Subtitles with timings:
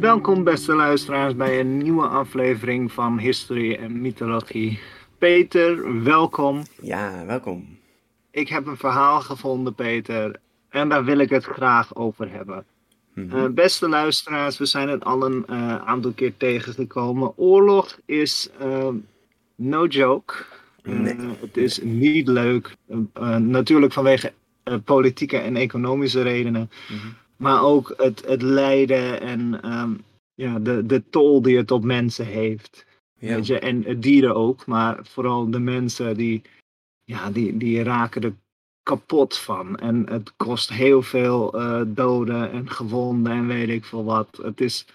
[0.00, 4.78] Welkom beste luisteraars bij een nieuwe aflevering van History en Mythologie.
[5.18, 6.62] Peter, welkom.
[6.80, 7.78] Ja, welkom.
[8.30, 12.64] Ik heb een verhaal gevonden, Peter, en daar wil ik het graag over hebben.
[13.14, 13.36] Mhm.
[13.36, 17.32] Eh, beste luisteraars, we zijn het al een eh, aantal keer tegengekomen.
[17.36, 18.88] Oorlog is eh,
[19.54, 20.34] no joke.
[20.82, 21.16] Nee.
[21.40, 22.76] het is niet leuk.
[23.38, 24.32] Natuurlijk vanwege
[24.84, 26.70] politieke en economische redenen.
[26.88, 27.06] Mhm.
[27.36, 29.92] Maar ook het, het lijden en ehm,
[30.34, 32.86] ja, de, de tol die het op mensen heeft.
[33.18, 33.34] Ja.
[33.34, 33.58] Weet je?
[33.58, 36.42] En dieren ook, maar vooral de mensen die,
[37.04, 38.34] ja, die, die raken er
[38.82, 39.78] kapot van.
[39.78, 44.38] En het kost heel veel eh, doden en gewonden en weet ik veel wat.
[44.42, 44.86] Het is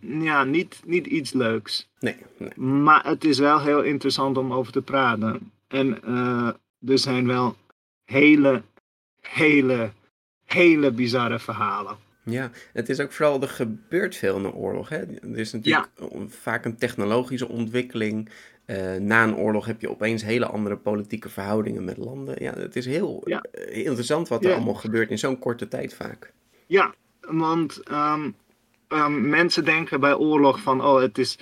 [0.00, 1.88] ja, niet, niet iets leuks.
[2.00, 2.58] Nee, nee.
[2.58, 5.52] Maar het is wel heel interessant om over te praten.
[5.66, 6.48] En eh,
[6.86, 7.56] er zijn wel
[8.04, 8.62] hele,
[9.20, 9.90] hele,
[10.48, 11.96] hele bizarre verhalen.
[12.24, 14.88] Ja, het is ook vooral, er gebeurt veel in een oorlog.
[14.88, 14.96] Hè?
[14.98, 15.88] Er is natuurlijk
[16.28, 18.28] vaak een technologische ontwikkeling.
[18.64, 22.42] Eh, na een oorlog heb je opeens hele andere politieke verhoudingen met landen.
[22.42, 23.42] Ja, het is heel, Ja.
[23.52, 24.56] eh, heel interessant wat er Ja.
[24.56, 26.32] allemaal gebeurt in zo'n korte tijd vaak.
[26.66, 28.30] Ja, want ehm,
[28.88, 31.38] ehm, mensen denken bij oorlog van, oh, het is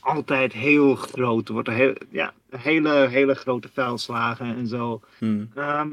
[0.00, 1.48] altijd heel groot.
[1.48, 5.00] Er wordt heel, ja, hele, hele grote veldslagen en zo.
[5.18, 5.48] Hmm.
[5.54, 5.88] Ehm,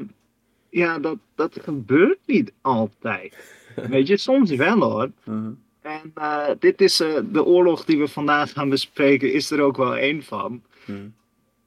[0.70, 3.36] ja, dat, dat gebeurt niet altijd.
[3.74, 5.10] Weet je, soms wel hoor.
[5.24, 5.50] Mhm.
[5.80, 9.76] En eh, dit is eh, de oorlog die we vandaag gaan bespreken, is er ook
[9.76, 10.62] wel één van.
[10.84, 11.14] Hmm.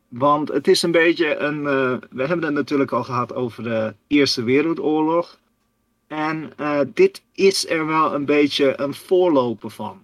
[0.08, 1.58] Want het is een beetje een.
[1.68, 5.40] eh, we hebben het natuurlijk al gehad over de Eerste Wereldoorlog.
[6.08, 6.52] En
[6.94, 10.04] dit is er wel een beetje een voorloper van.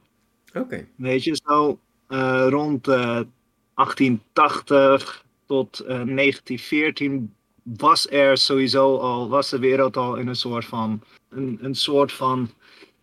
[0.54, 1.80] Oké, Weet je, zo
[2.50, 3.22] rond eh,
[3.74, 7.34] 1880 tot eh, 1914
[7.78, 12.12] was er sowieso al, was de wereld al in een soort van, een, een soort
[12.12, 12.50] van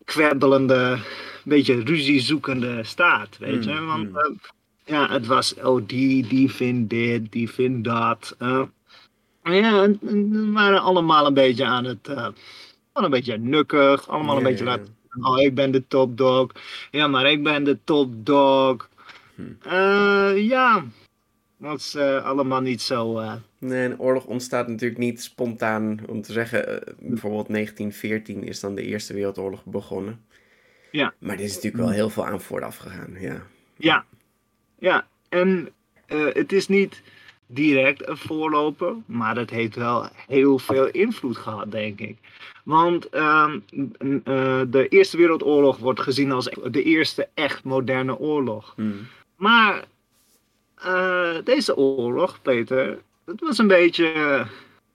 [0.04, 0.98] kwebbelende,
[1.44, 3.72] beetje ruziezoekende staat, weet je.
[3.72, 4.16] Mm, Want mm.
[4.16, 4.30] eh,
[4.84, 8.34] ja, het was, oh die, die vindt dit, die vindt dat.
[8.38, 8.62] eh.
[9.42, 14.64] ja, we waren allemaal een beetje aan het, wel een beetje nukkig, allemaal een beetje
[14.64, 14.70] ja.
[14.70, 16.50] laten Oh, ik ben de topdog.
[16.90, 18.88] Ja, maar ik ben de topdog.
[19.34, 19.42] Hm.
[19.62, 20.84] Eh, ja,
[21.58, 23.18] dat is eh, allemaal niet zo.
[23.18, 26.00] eh, Nee, een oorlog ontstaat natuurlijk niet spontaan.
[26.08, 30.24] Om te zeggen, eh, bijvoorbeeld 1914 is dan de Eerste Wereldoorlog begonnen.
[30.90, 31.14] Ja.
[31.18, 33.42] Maar er is natuurlijk wel heel veel aan vooraf gegaan, ja.
[33.76, 34.04] ja,
[34.78, 35.06] ja.
[35.28, 35.68] En
[36.32, 37.02] het is niet
[37.46, 42.16] direct een voorloper, maar het heeft wel heel veel invloed gehad, denk ik.
[42.64, 43.58] Want ehm,
[44.24, 48.72] eh, de Eerste Wereldoorlog wordt gezien als de eerste echt moderne oorlog.
[48.76, 49.06] Hmm.
[49.36, 49.84] Maar
[50.82, 54.46] eh, deze oorlog, Peter, dat was een beetje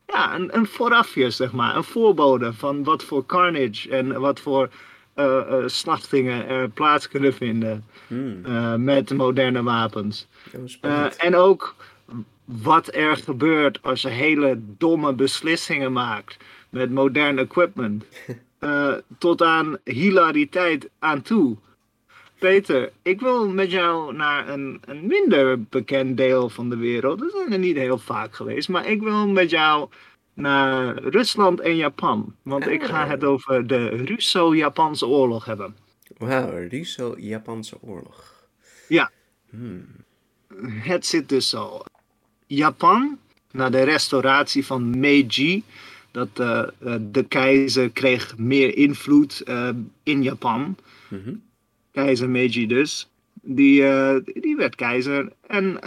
[0.08, 1.76] ja, een, een voorafje, zeg maar.
[1.76, 4.70] Een voorbode van wat voor carnage en wat voor
[5.14, 8.84] eh, slachtingen er plaats kunnen vinden Hmm.
[8.84, 10.28] met moderne wapens.
[11.18, 11.76] En ook
[12.46, 16.38] wat er gebeurt als je hele domme beslissingen maakt
[16.70, 18.04] met modern equipment.
[19.18, 21.58] Tot aan hilariteit aan toe.
[22.42, 27.20] Peter, ik wil met jou naar een, een minder bekend deel van de wereld.
[27.20, 29.90] Dat zijn er niet heel vaak geweest, maar ik wil met jou
[30.34, 32.36] naar Rusland en Japan.
[32.42, 33.10] Want ik ga Oh.
[33.10, 35.76] het over de Russo-Japanse oorlog hebben.
[36.18, 38.46] Wauw, Russo-Japanse oorlog.
[38.88, 39.12] Ja.
[39.50, 39.86] Hmm.
[40.66, 41.82] Het zit dus zo.
[42.48, 43.18] Japan,
[43.52, 45.64] na de restauratie van Meiji,
[46.12, 49.70] dat eh, eh, de keizer kreeg meer invloed eh,
[50.04, 50.76] in Japan.
[51.08, 51.34] Mhm.
[51.92, 53.10] Keizer Meiji dus.
[53.42, 53.84] die,
[54.24, 55.32] die werd keizer.
[55.48, 55.80] En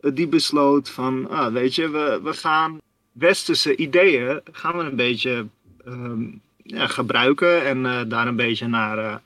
[0.00, 2.80] die besloot van, ah, weet je, we, we gaan
[3.12, 5.46] westerse ideeën gaan we een beetje
[5.84, 6.24] ehm,
[6.62, 9.22] ja, gebruiken en daar een beetje naar,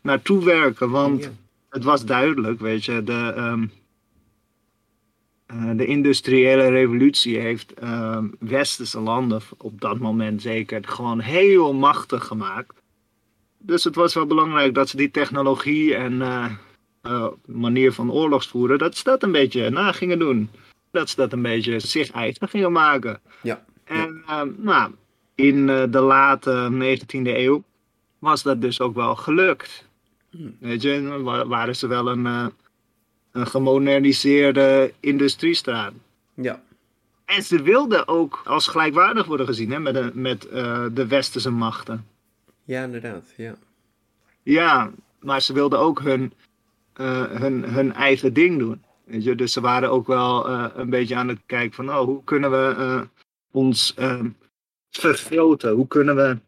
[0.00, 0.90] naartoe werken.
[0.90, 1.30] Want
[1.68, 3.66] het was duidelijk, weet je, de, ehm,
[5.76, 12.74] de industriële revolutie heeft ehm, westerse landen op dat moment zeker gewoon heel machtig gemaakt.
[13.66, 18.96] Dus het was wel belangrijk dat ze die technologie en uh, manier van oorlogsvoeren, dat
[18.96, 20.50] ze dat een beetje na gingen doen.
[20.90, 23.20] Dat ze dat een beetje zich eigen gingen maken.
[23.42, 23.64] Ja.
[23.84, 24.92] En uh, nou,
[25.34, 27.62] in de late 19e eeuw
[28.18, 29.88] was dat dus ook wel gelukt.
[30.30, 30.56] Hmm.
[30.60, 32.24] Weet je, waren ze wel een,
[33.32, 35.92] een gemoderniseerde industriestraat.
[36.34, 36.62] Ja.
[37.24, 40.42] En ze wilden ook als gelijkwaardig worden gezien hè, met, de, met
[40.92, 42.06] de westerse machten.
[42.66, 43.54] Ja, inderdaad, ja.
[44.42, 44.90] Ja,
[45.20, 46.32] maar ze wilden ook hun
[47.00, 48.82] uh, hun, hun eigen ding doen.
[49.04, 49.34] Weet je?
[49.34, 52.50] Dus ze waren ook wel uh, een beetje aan het kijken van, oh, hoe kunnen
[52.50, 53.00] we uh,
[53.50, 53.94] ons
[54.90, 55.72] vergroten?
[55.72, 56.38] Hoe kunnen we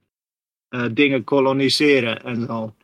[0.93, 2.75] dingen koloniseren en zo.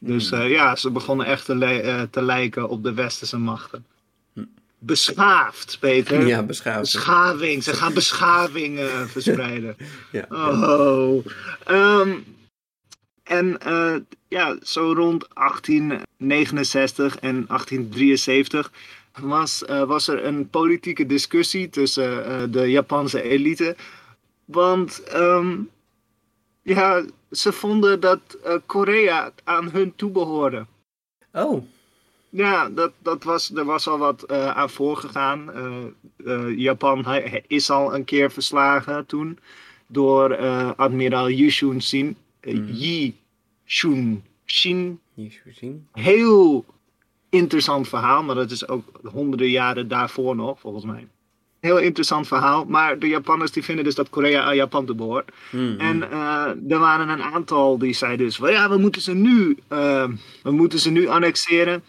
[0.00, 0.42] Dus hmm.
[0.42, 3.86] ja, ze begonnen echt te, te, lijken op de westerse machten.
[4.32, 4.54] Hmm.
[4.78, 6.26] Beschaafd, Peter.
[6.26, 6.80] Ja, beschaafd.
[6.80, 7.62] Beschaving.
[7.62, 9.76] Ze gaan beschaving verspreiden.
[10.12, 10.26] ja.
[10.28, 11.24] Oh.
[11.70, 12.24] Um,
[13.24, 13.96] en uh,
[14.28, 18.72] ja, zo rond 1869 en 1873
[19.20, 23.76] was, uh, was er een politieke discussie tussen uh, de Japanse elite.
[24.44, 25.70] Want um,
[26.62, 28.20] ja, ze vonden dat
[28.66, 30.66] Korea aan hun toebehoorde.
[31.32, 31.64] Oh.
[32.28, 35.50] Ja, dat, dat was, er was al wat aan voorgegaan.
[36.56, 37.06] Japan
[37.46, 39.38] is al een keer verslagen toen
[39.86, 40.36] door
[40.76, 42.16] admiraal Yushun Shin.
[42.44, 42.68] Mm.
[42.72, 43.16] Yi
[43.66, 45.00] Shun Shin.
[45.92, 46.64] Heel
[47.28, 51.06] interessant verhaal, maar dat is ook honderden jaren daarvoor nog, volgens mij.
[51.60, 55.32] Heel interessant verhaal, maar de Japanners die vinden dus dat Korea aan Japan te behoort.
[55.50, 55.78] Mm-hmm.
[55.78, 59.56] En uh, er waren een aantal die zeiden dus, well, ja, we moeten ze nu,
[59.72, 60.08] uh,
[60.42, 61.82] we moeten ze nu annexeren.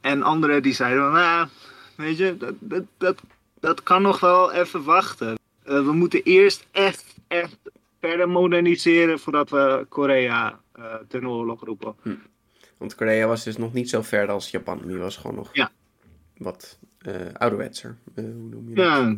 [0.00, 1.48] En anderen die zeiden, nou,
[1.96, 3.20] weet je, dat, dat, dat,
[3.60, 5.38] dat kan nog wel even wachten.
[5.66, 7.56] Uh, we moeten eerst echt, echt
[8.08, 11.94] verder moderniseren voordat we Korea uh, ten oorlog roepen.
[12.02, 12.10] Hm.
[12.76, 14.80] Want Korea was dus nog niet zo ver als Japan.
[14.86, 15.70] Die was gewoon nog ja.
[16.36, 17.96] wat uh, ouderwetser.
[18.14, 19.04] Uh, hoe noem je ja.
[19.04, 19.16] dat?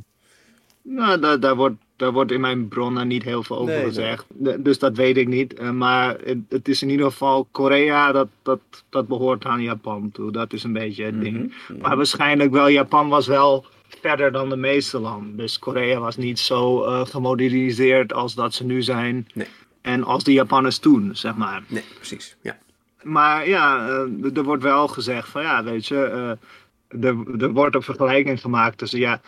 [0.82, 4.26] Nou, daar, daar, wordt, daar wordt in mijn bronnen niet heel veel over gezegd.
[4.64, 5.60] Dus dat weet ik niet.
[5.72, 10.32] maar het, het, is in ieder geval Korea, dat, dat, dat behoort aan Japan toe.
[10.32, 11.54] Dat is een beetje het ding.
[11.68, 11.80] Mhm.
[11.80, 15.36] Maar waarschijnlijk wel, Japan was wel verder dan de meeste landen.
[15.36, 19.26] Dus Korea was niet zo uh, gemoderniseerd als dat ze nu zijn.
[19.34, 19.46] Nee.
[19.80, 21.62] En als de Japanners toen, zeg maar.
[21.66, 22.58] Nee, precies, ja.
[23.02, 27.74] Maar ja, uh, er wordt wel gezegd van ja, weet je, uh, er, er wordt
[27.74, 29.20] een vergelijking gemaakt tussen ja,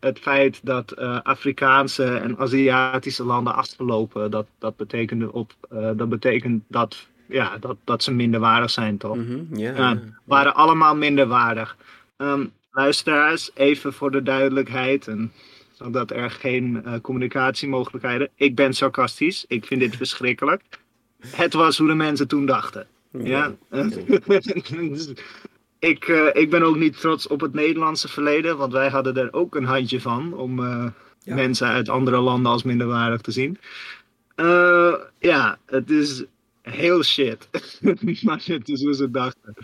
[0.00, 5.52] het feit dat uh, Afrikaanse en Aziatische landen achterlopen, dat, dat, betekent, op,
[5.96, 9.16] dat betekent dat, ja, dat, dat ze minderwaardig zijn, toch?
[9.16, 11.76] Mm -hmm, yeah, ja, waren allemaal minderwaardig.
[12.16, 15.08] Um, luisteraars, even voor de duidelijkheid.
[15.08, 15.32] En
[15.72, 18.28] zodat er geen uh, communicatiemogelijkheden.
[18.34, 19.44] Ik ben sarcastisch.
[19.48, 20.62] Ik vind dit verschrikkelijk.
[21.26, 22.86] Het was hoe de mensen toen dachten.
[23.10, 23.54] Ja.
[25.78, 29.32] ik, uh, ik ben ook niet trots op het Nederlandse verleden, want wij hadden er
[29.32, 30.86] ook een handje van om uh,
[31.18, 31.34] ja.
[31.34, 33.58] mensen uit andere landen als minderwaardig te zien.
[35.18, 36.24] ja, het is
[36.70, 37.48] heel shit.
[38.22, 39.54] maar het is hoe ze dachten.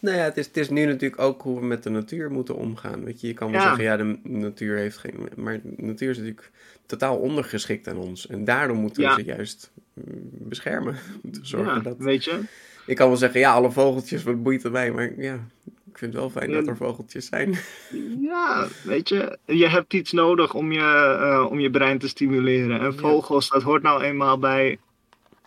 [0.00, 2.56] Nou ja, het is, het is nu natuurlijk ook hoe we met de natuur moeten
[2.56, 3.04] omgaan.
[3.04, 5.28] Weet je, je kan wel zeggen, ja, de natuur heeft geen...
[5.36, 6.50] Maar de natuur is natuurlijk
[6.86, 8.26] totaal ondergeschikt aan ons.
[8.26, 10.96] En daarom moeten we ze juist mm, beschermen.
[11.42, 11.98] Zorgen dat...
[11.98, 12.40] weet je.
[12.86, 14.92] Ik kan wel zeggen, ja, alle vogeltjes, wat boeit het mij?
[14.92, 15.34] Maar ja,
[15.64, 17.54] ik vind het wel fijn dat er vogeltjes zijn.
[18.20, 22.80] Ja, weet je, je hebt iets nodig om je, uh, om je brein te stimuleren.
[22.80, 24.78] En vogels, dat hoort nou eenmaal bij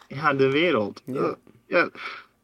[0.07, 1.01] ja, de wereld.
[1.05, 1.35] Ja.
[1.67, 1.89] ja.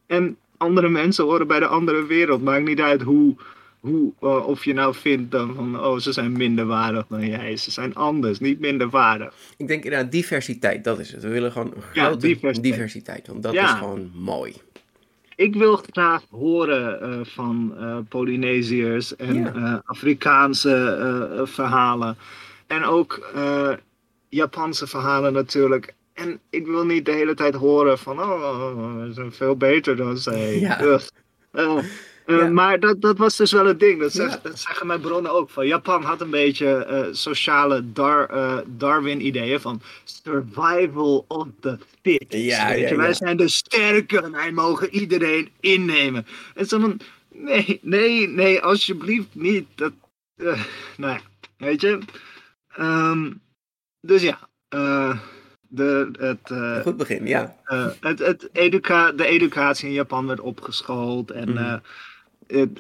[0.06, 2.44] En andere mensen horen bij de andere wereld.
[2.44, 3.36] Maakt niet uit hoe,
[3.80, 7.58] hoe uh, of je nou vindt dan van, oh, ze zijn minder waardig dan jij.
[7.58, 9.34] Ze zijn anders, niet minder waardig.
[9.58, 11.24] Ik denk inderdaad, diversiteit, dat is het.
[11.24, 12.64] We willen gewoon een grote ja, diversiteit.
[12.64, 13.28] diversiteit.
[13.28, 14.54] want dat is gewoon mooi.
[15.36, 19.82] Ik wil graag horen uh, van uh, Polynesiërs en ja.
[19.86, 22.18] Afrikaanse verhalen.
[22.68, 23.34] En ook
[24.30, 25.94] Japanse verhalen natuurlijk.
[26.14, 30.18] En ik wil niet de hele tijd horen van, oh, we zijn veel beter dan
[30.18, 30.60] zij.
[30.60, 31.00] Ja.
[31.54, 34.00] Uh, Maar dat, dat was dus wel het ding.
[34.00, 35.50] Dat, dat, zeggen mijn bronnen ook.
[35.50, 42.26] Van Japan had een beetje uh, sociale dar, uh, Darwin-ideeën van survival of the fit.
[42.28, 46.26] Ja, Wij zijn de sterke en wij mogen iedereen innemen.
[46.56, 47.00] En zo van,
[47.34, 49.68] Nee, nee, nee, alsjeblieft niet.
[49.76, 49.94] Dat,
[50.98, 51.20] nou ja,
[51.58, 52.00] weet je.
[52.80, 53.42] Um,
[54.02, 54.40] dus ja,
[55.76, 57.56] de, het, uh, Goed begin, ja.
[58.00, 61.82] het, het educa de educatie in Japan werd opgeschoold en mm.
[62.48, 62.80] het,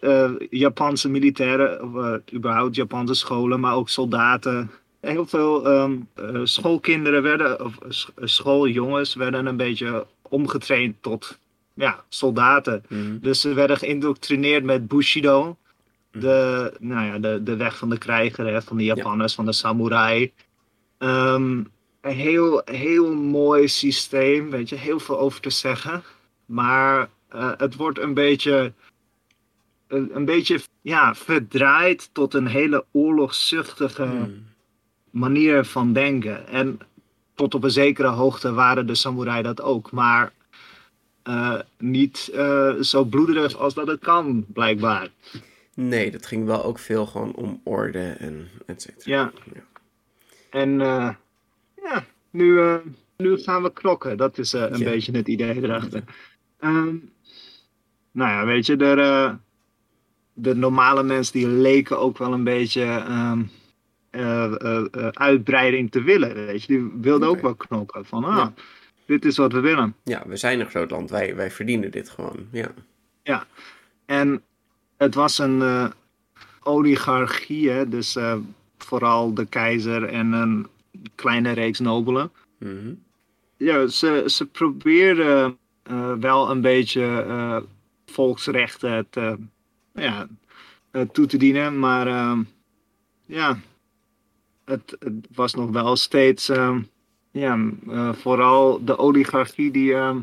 [0.49, 4.71] Japanse militairen, of überhaupt Japanse scholen, maar ook soldaten.
[4.99, 6.07] Heel veel um,
[6.43, 7.77] schoolkinderen werden, of
[8.15, 11.39] schooljongens werden een beetje omgetraind tot
[11.73, 12.83] ja, soldaten.
[12.87, 13.17] Mhm.
[13.21, 15.57] Dus ze werden geïndoctrineerd met Bushido.
[16.11, 16.21] Mhm.
[16.21, 19.51] De, nou ja, de, de weg van de krijger, hè, van de Japanners, van de
[19.51, 20.31] samurai.
[20.99, 21.67] Um,
[22.03, 26.03] een heel, heel mooi systeem, weet je, heel veel over te zeggen.
[26.45, 28.73] Maar uh, het wordt een beetje,
[29.87, 34.29] een, een, beetje ja, verdraaid tot een hele oorlogszuchtige mhm.
[35.09, 36.47] manier van denken.
[36.47, 36.79] En
[37.35, 39.91] tot op een zekere hoogte waren de samurai dat ook.
[39.91, 40.31] Maar
[41.23, 45.09] uh, niet uh, zo bloederig als dat het kan, blijkbaar.
[45.73, 49.15] Nee, dat ging wel ook veel gewoon om orde en et cetera.
[49.15, 49.31] Ja.
[49.53, 49.61] ja.
[50.49, 50.81] En
[51.83, 52.79] ja, nu,
[53.17, 54.17] nu gaan we klokken.
[54.17, 54.89] Dat is een ja.
[54.89, 56.03] beetje het idee erachter.
[56.59, 57.11] Um,
[58.11, 59.35] nou ja, weet je, de,
[60.33, 63.51] de normale mensen die leken ook wel een beetje um,
[65.11, 66.33] uitbreiding te willen.
[66.33, 67.39] Weet je, die wilden okay.
[67.39, 68.05] ook wel knokken.
[68.05, 68.53] Van, ah, ja
[69.05, 69.95] dit is wat we willen.
[70.03, 71.09] Ja, we zijn een groot land.
[71.09, 72.47] Wij, wij verdienen dit gewoon.
[72.51, 72.71] Ja.
[73.23, 73.47] Ja,
[74.05, 74.41] en
[74.97, 75.91] het was een
[76.63, 77.89] oligarchie, hè?
[77.89, 78.17] dus
[78.77, 80.67] vooral de keizer en een
[81.15, 82.31] kleine reeks nobelen.
[82.59, 83.03] Mm -hmm.
[83.57, 85.57] Ja, ze, ze probeerden
[85.91, 87.65] uh, wel een beetje
[88.05, 89.37] volksrechten te,
[89.93, 90.27] ja,
[91.11, 92.07] toe te dienen, maar
[93.25, 93.59] ja,
[94.65, 96.49] het, het, was nog wel steeds
[97.33, 97.57] ja,
[97.87, 100.15] uh, vooral de oligarchie die, uh,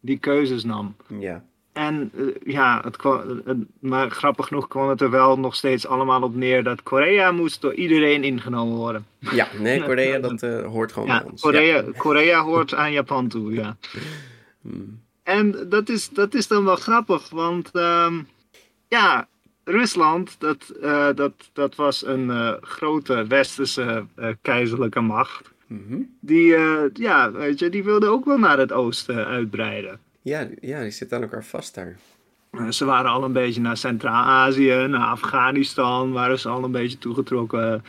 [0.00, 0.96] die keuzes nam.
[1.18, 1.44] Ja.
[1.76, 3.42] En uh, ja, het kwam,
[3.80, 7.60] maar grappig genoeg kwam het er wel nog steeds allemaal op neer dat Korea moest
[7.60, 9.06] door iedereen ingenomen worden.
[9.18, 11.40] Ja, nee, Korea dat hoort gewoon ja, bij ons.
[11.42, 11.84] Korea, ja.
[11.96, 13.76] Korea hoort aan Japan toe, ja.
[14.62, 15.00] Hmm.
[15.22, 18.28] En dat is, dat is dan wel grappig, want um,
[18.88, 19.28] ja,
[19.64, 20.72] Rusland, dat,
[21.16, 24.06] dat, dat was een grote westerse
[24.42, 25.52] keizerlijke macht.
[25.66, 26.00] Mhm.
[26.20, 26.56] Die,
[26.92, 30.00] ja, weet je, die wilden ook wel naar het oosten uitbreiden.
[30.26, 31.96] Ja, ja die zitten aan elkaar vast daar.
[32.70, 37.84] Ze waren al een beetje naar Centraal-Azië, naar Afghanistan waren ze al een beetje toegetrokken.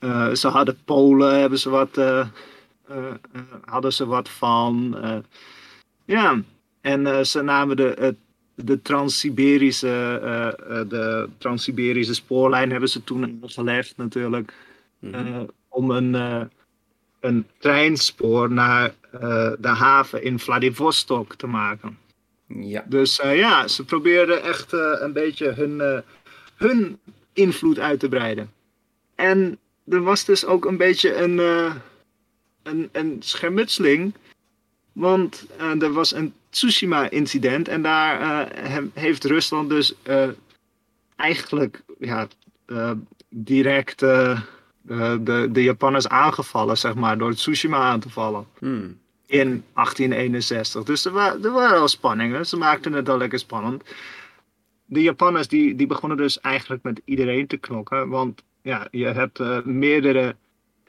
[0.00, 2.00] Uh, ze hadden Polen, hebben ze wat,
[3.64, 4.96] hadden ze wat van.
[6.04, 6.42] ja,
[6.80, 8.16] en ze namen de,
[8.54, 9.86] de Trans-Siberische
[10.88, 14.54] de Trans-Siberische spoorlijn hebben ze toen gelegd natuurlijk.
[14.98, 16.14] Mm om een
[17.20, 21.98] een treinspoor naar uh, de haven in Vladivostok te maken.
[22.46, 22.84] Ja.
[22.86, 26.02] Dus uh, ja, ze probeerden echt uh, een beetje hun,
[26.56, 26.98] hun
[27.32, 28.50] invloed uit te breiden.
[29.14, 29.58] En
[29.88, 31.38] er was dus ook een beetje een,
[32.62, 34.14] een, een schermutseling.
[34.92, 35.46] Want
[35.80, 38.48] er was een Tsushima-incident en daar
[38.92, 39.94] heeft Rusland dus
[41.16, 42.28] eigenlijk ja,
[43.28, 44.04] direct
[44.88, 48.46] de, de Japanners aangevallen, zeg maar, door Tsushima aan te vallen.
[48.58, 48.98] Hmm.
[49.26, 50.82] In 1861.
[50.82, 52.46] Dus er, wa er waren wel spanningen.
[52.46, 53.82] Ze maakten het al lekker spannend.
[54.84, 58.08] De Japanners die, die begonnen dus eigenlijk met iedereen te knokken.
[58.08, 60.36] Want ja, je hebt uh, meerdere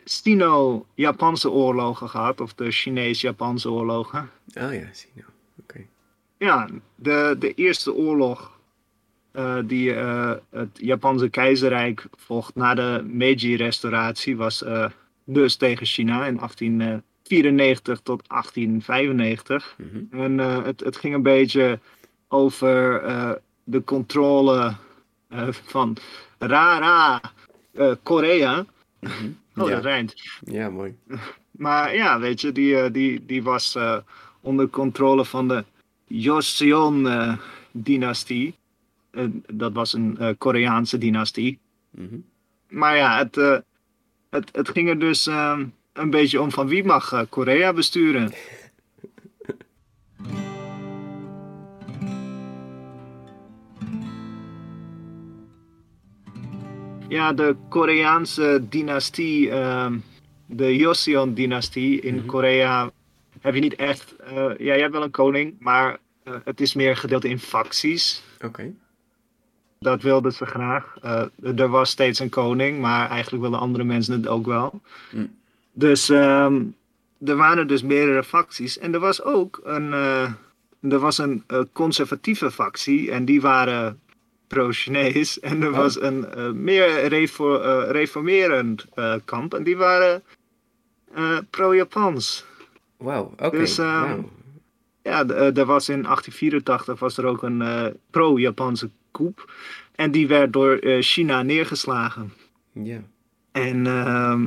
[0.04, 2.42] Sino-Japanse oorlogen gehad.
[2.42, 4.30] Of de Chinees-Japanse oorlogen.
[4.54, 5.26] Oh ja, Sino.
[5.62, 5.86] Oké.
[6.38, 8.59] Ja, de, de eerste oorlog
[9.34, 14.86] uh, die uh, het Japanse keizerrijk vocht na de Meiji-restauratie was uh,
[15.24, 19.76] dus tegen China in 1894 tot 1895.
[19.78, 20.08] Mm -hmm.
[20.22, 21.80] En het, het, ging een beetje
[22.28, 23.02] over
[23.64, 24.76] de controle
[25.50, 25.98] van
[26.38, 27.22] Rara
[28.04, 28.66] Korea.
[29.00, 29.38] Mm -hmm.
[29.56, 29.76] Oh, ja.
[29.76, 30.14] dat rijmt.
[30.46, 30.96] Ja, mooi.
[31.52, 33.78] Maar ja, weet je, die, die, die was
[34.42, 35.64] onder controle van de
[36.08, 38.59] Joseon-dynastie.
[39.20, 41.60] Eh, dat was een uh, Koreaanse dynastie.
[41.90, 42.16] Mhm.
[42.70, 43.58] Maar ja, het, uh,
[44.30, 45.26] het, het ging er dus
[45.94, 48.32] een beetje om van wie mag Korea besturen.
[57.08, 59.98] ja, de Koreaanse dynastie, ehm,
[60.46, 62.28] de Joseon-dynastie in mm -hmm.
[62.28, 62.92] Korea,
[63.40, 64.16] heb je niet echt.
[64.58, 66.00] ja, je hebt wel een koning, maar
[66.44, 68.24] het is meer gedeeld in facties.
[68.46, 68.74] Oké.
[69.80, 70.96] Dat wilden ze graag.
[71.06, 74.82] Uh, er was steeds een koning, maar eigenlijk wilden andere mensen het ook wel.
[75.12, 75.36] Mm.
[75.74, 76.76] Dus um,
[77.26, 78.78] er waren dus meerdere facties.
[78.78, 80.32] En er was ook een, uh,
[80.80, 83.12] er was een uh, conservatieve factie.
[83.12, 84.00] En die waren
[84.48, 85.40] pro-Chinees.
[85.40, 86.26] En er was een
[86.64, 87.08] meer
[87.92, 88.86] reformerend
[89.26, 89.54] kamp.
[89.54, 90.24] En die waren
[91.50, 92.46] pro-Japans.
[92.98, 93.58] Wauw, oké.
[93.58, 94.26] Dus, wow.
[95.04, 97.64] Ja, er was in 1884 was er ook een
[98.10, 99.52] pro-Japanse coup.
[99.96, 102.34] En die werd door China neergeslagen.
[102.72, 103.02] Ja.
[103.52, 104.46] En ehm,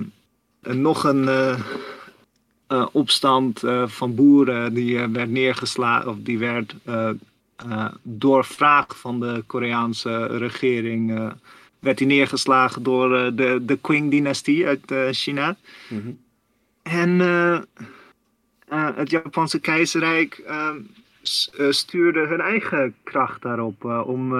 [0.80, 6.74] nog een uh, opstand uh, van boeren die werd neergeslagen, of die werd
[8.02, 11.32] door vraag van de Koreaanse regering,
[11.78, 15.56] werd die neergeslagen door de, de Qing-dynastie uit China.
[15.88, 16.18] Mm -hmm.
[16.82, 17.20] En
[18.94, 20.42] het Japanse keizerrijk
[21.70, 24.30] stuurde hun eigen kracht daarop om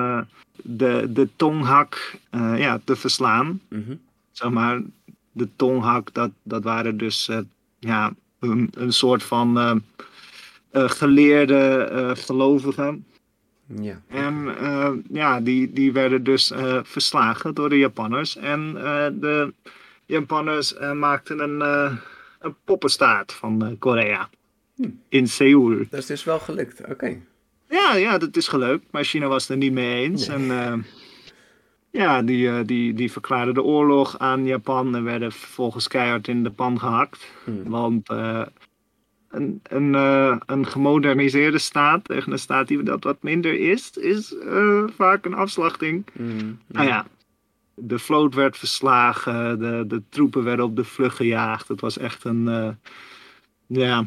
[0.62, 2.18] de, de tonghak
[2.56, 3.60] ja, te verslaan.
[3.68, 4.00] Mm -hmm.
[4.30, 4.82] Zeg maar,
[5.32, 7.30] de tonghak, dat, dat waren dus
[7.78, 9.82] ja, een, een soort van
[10.72, 13.06] geleerde gelovigen.
[13.66, 14.02] Ja.
[14.08, 14.54] En
[15.10, 18.36] ja, die, die werden dus verslagen door de Japanners.
[18.36, 18.74] En
[19.20, 19.54] de
[20.06, 21.60] Japanners maakten een,
[22.38, 24.28] een poppenstaat van Korea.
[24.74, 24.90] Hm.
[25.08, 25.76] In Seoul.
[25.90, 27.20] Dat is dus wel gelukt, oké.
[27.68, 28.84] Ja, ja, dat is gelukt.
[28.90, 30.28] Maar China was het er niet mee eens.
[30.28, 30.50] En
[31.92, 36.42] ja, die, uh, die, die verklaarden de oorlog aan Japan en werden vervolgens keihard in
[36.42, 37.32] de pan gehakt.
[37.44, 37.68] Hmm.
[37.68, 38.42] Want uh,
[39.30, 44.34] een, een, uh, een gemoderniseerde staat tegen een staat die dat wat minder is, is
[44.96, 46.06] vaak een afslachting.
[46.12, 46.58] Hmm.
[46.66, 47.06] Nou ja,
[47.74, 51.68] de vloot werd verslagen, de, de troepen werden op de vlucht gejaagd.
[51.68, 52.76] Het was echt een,
[53.66, 54.06] ja,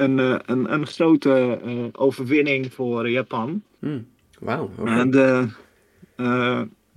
[0.00, 0.18] een,
[0.50, 1.60] een, een grote
[1.92, 3.62] overwinning voor Japan.
[3.78, 4.06] Hmm.
[4.38, 4.70] Wauw.
[4.78, 4.98] Okay.
[4.98, 5.48] En de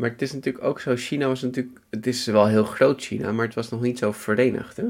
[0.01, 3.31] maar het is natuurlijk ook zo, China was natuurlijk, het is wel heel groot China,
[3.31, 4.83] maar het was nog niet zo verenigd, hè?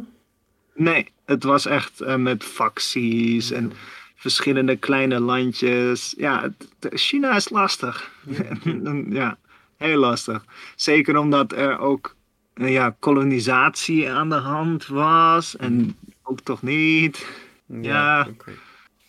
[0.73, 3.71] Nee, het was echt uh, met facties en
[4.15, 6.13] verschillende kleine landjes.
[6.17, 8.11] Ja, het, China is lastig.
[9.09, 9.37] ja,
[9.77, 10.45] heel lastig.
[10.75, 12.15] Zeker omdat er ook
[12.55, 15.95] uh, ja, kolonisatie aan de hand was en mm.
[16.23, 17.25] ook toch niet.
[17.71, 18.27] Ja, ja.
[18.29, 18.57] Okay.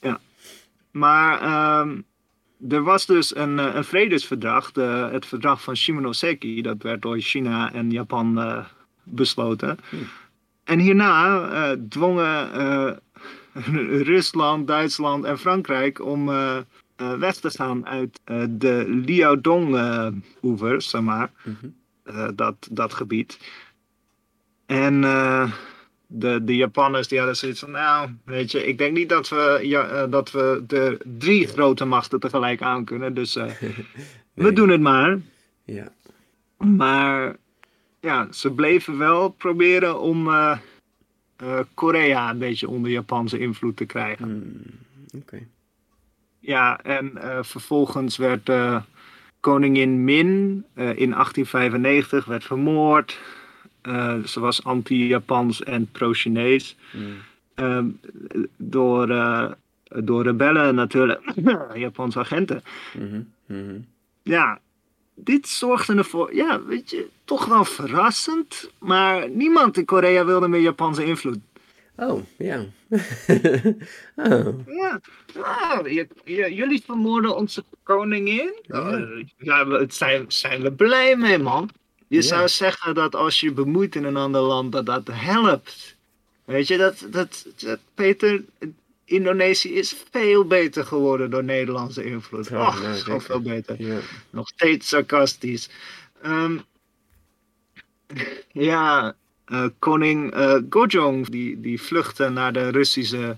[0.00, 0.20] ja.
[0.90, 2.04] Maar um,
[2.68, 7.20] er was dus een, eh, een vredesverdrag, de, het verdrag van Shimonoseki, dat werd door
[7.20, 8.64] China en Japan uh,
[9.02, 9.78] besloten.
[9.88, 10.08] Hmm.
[10.64, 13.00] En hierna uh, dwongen
[14.12, 16.26] Rusland, Duitsland en Frankrijk om
[16.96, 18.20] weg te gaan uit
[18.50, 21.66] de Liaodong-oevers, zeg maar, mhm.
[22.34, 23.38] dat, dat gebied.
[24.66, 25.04] En
[26.14, 29.60] de, de Japanners die hadden zoiets van, nou, weet je, ik denk niet dat we,
[29.62, 33.14] ja, uh, dat we de drie grote machten tegelijk aan kunnen.
[33.14, 33.50] Dus uh,
[34.34, 35.18] we doen het maar.
[35.64, 35.92] Ja.
[36.58, 37.36] Maar
[38.00, 40.58] ja, ze bleven wel proberen om uh,
[41.74, 44.24] Korea een beetje onder Japanse invloed te krijgen.
[44.24, 45.46] Hmm, oké.
[46.38, 47.12] Ja, en
[47.44, 48.50] vervolgens werd
[49.40, 53.18] koningin Min in 1895 werd vermoord.
[53.82, 56.76] Uh, ze was anti-Japans en pro-Chinees.
[56.92, 57.16] Mm.
[57.56, 57.84] Uh,
[58.56, 59.50] door, uh,
[59.84, 61.20] door rebellen natuurlijk,
[61.74, 62.62] Japanse agenten.
[62.98, 63.32] Mm -hmm.
[63.46, 63.86] Mm -hmm.
[64.22, 64.60] Ja,
[65.14, 68.70] dit zorgde ervoor, ja, weet je, toch wel verrassend.
[68.78, 71.38] Maar niemand in Korea wilde meer Japanse invloed.
[71.96, 72.58] Oh, ja.
[74.16, 74.66] oh.
[74.66, 75.00] Ja,
[76.24, 78.54] ja jullie vermoorden onze koningin.
[78.62, 79.06] Ja,
[79.38, 81.70] ja het zijn, zijn we blij mee, man.
[82.12, 85.96] Je zou zeggen dat als je bemoeit in een ander land, dat dat helpt.
[86.44, 88.44] Weet je, dat, dat, dat Peter,
[89.04, 92.48] Indonesië is veel beter geworden door Nederlandse invloed.
[92.48, 93.82] Ja, Och, ja, gewoon veel beter.
[93.82, 93.98] Ja.
[94.30, 95.68] Nog steeds sarcastisch.
[96.24, 96.62] Um,
[98.68, 99.14] ja,
[99.46, 103.36] uh, koning uh, Gojong, die, die vluchtte naar de Russische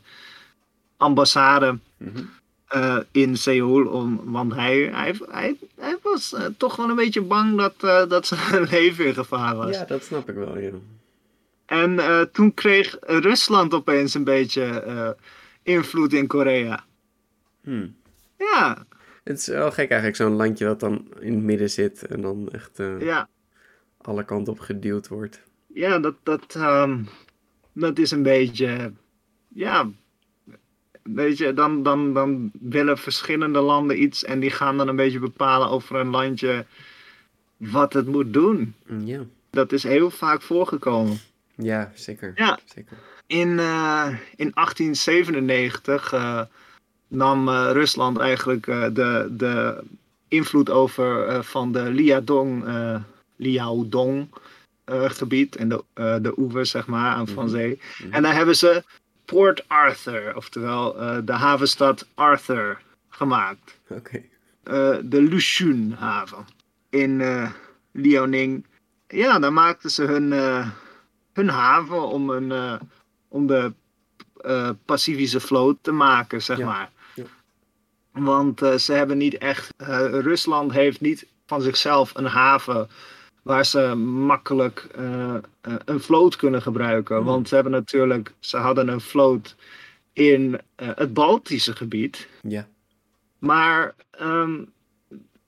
[0.96, 1.78] ambassade.
[1.98, 2.30] Mm -hmm.
[2.74, 3.86] Uh, in Seoul.
[3.86, 8.08] Om, want hij, hij, hij, hij was uh, toch wel een beetje bang dat, uh,
[8.08, 9.76] dat zijn leven in gevaar was.
[9.76, 10.70] Ja, dat snap ik wel, ja.
[11.66, 15.16] En toen kreeg Rusland opeens een beetje
[15.62, 16.84] invloed in Korea.
[17.62, 17.96] Hmm.
[18.38, 18.86] Ja.
[19.24, 22.48] Het is wel gek eigenlijk, zo'n landje dat dan in het midden zit en dan
[22.52, 23.28] echt ja.
[24.00, 25.40] alle kanten op geduwd wordt.
[25.74, 27.08] Ja, dat, dat, um,
[27.72, 28.92] dat is een beetje,
[29.48, 29.90] ja,
[31.04, 35.18] weet je, dan, dan, dan willen verschillende landen iets en die gaan dan een beetje
[35.18, 36.66] bepalen over een landje
[37.56, 38.74] wat het moet doen.
[39.04, 39.20] Ja.
[39.50, 41.18] Dat is heel vaak voorgekomen.
[41.54, 42.32] Ja, zeker.
[42.34, 42.58] Ja.
[42.64, 42.96] zeker.
[43.26, 46.46] In, uh, in 1897 uh, eh,
[47.08, 49.84] nam uh, Rusland eigenlijk de, de
[50.28, 52.64] invloed over van de Liaodong,
[53.36, 54.28] Liaodong
[54.86, 55.84] gebied en de,
[56.22, 57.54] de oevers, zeg maar, aan Van mhm.
[57.54, 57.68] Zee.
[57.68, 58.12] Mm -hmm.
[58.12, 58.82] En daar hebben ze
[59.24, 63.78] Port Arthur, oftewel uh, de havenstad Arthur, gemaakt.
[63.88, 63.94] Oké.
[63.94, 64.28] Okay.
[64.64, 66.46] Uh, de Lushun haven.
[66.90, 67.22] in
[67.92, 68.66] Liaoning.
[69.08, 70.32] Ja, daar maakten ze hun,
[71.32, 72.80] hun haven om, een,
[73.28, 73.72] om de
[74.84, 76.90] Pacifische vloot te maken, zeg maar.
[77.14, 77.24] Ja.
[78.12, 79.74] Want ze hebben niet echt.
[80.10, 82.88] Rusland heeft niet van zichzelf een haven
[83.44, 85.34] waar ze makkelijk uh,
[85.84, 87.16] een vloot kunnen gebruiken.
[87.16, 87.24] Hmm.
[87.24, 89.56] Want ze hebben natuurlijk, ze hadden een vloot
[90.12, 92.28] in uh, het Baltische gebied.
[92.42, 92.68] Ja.
[93.38, 94.72] Maar um,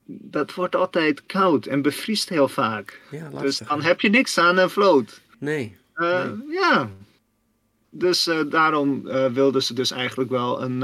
[0.04, 3.00] dat wordt altijd koud en bevriest heel vaak.
[3.10, 5.20] Ja, lastig, dus dan heb je niks aan een vloot.
[5.38, 5.76] Nee.
[5.94, 6.32] nee.
[6.48, 6.90] Ja.
[7.90, 10.80] Dus daarom wilden ze dus eigenlijk wel een,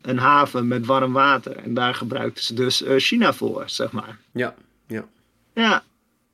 [0.00, 1.56] een haven met warm water.
[1.56, 4.18] En daar gebruikten ze dus China voor, zeg maar.
[4.32, 4.54] Ja,
[4.86, 5.04] ja.
[5.54, 5.84] Ja,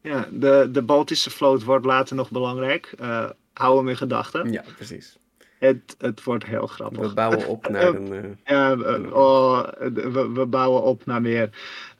[0.02, 2.94] ja, de, de Baltische vloot wordt later nog belangrijk.
[3.00, 4.52] Uh, hou hem in gedachten.
[4.52, 5.18] Ja, precies.
[5.58, 7.08] Het, het wordt heel grappig.
[7.08, 8.12] We bouwen op naar een...
[8.12, 8.72] Uh, ja,
[9.10, 11.50] oh, we, we, bouwen op naar meer.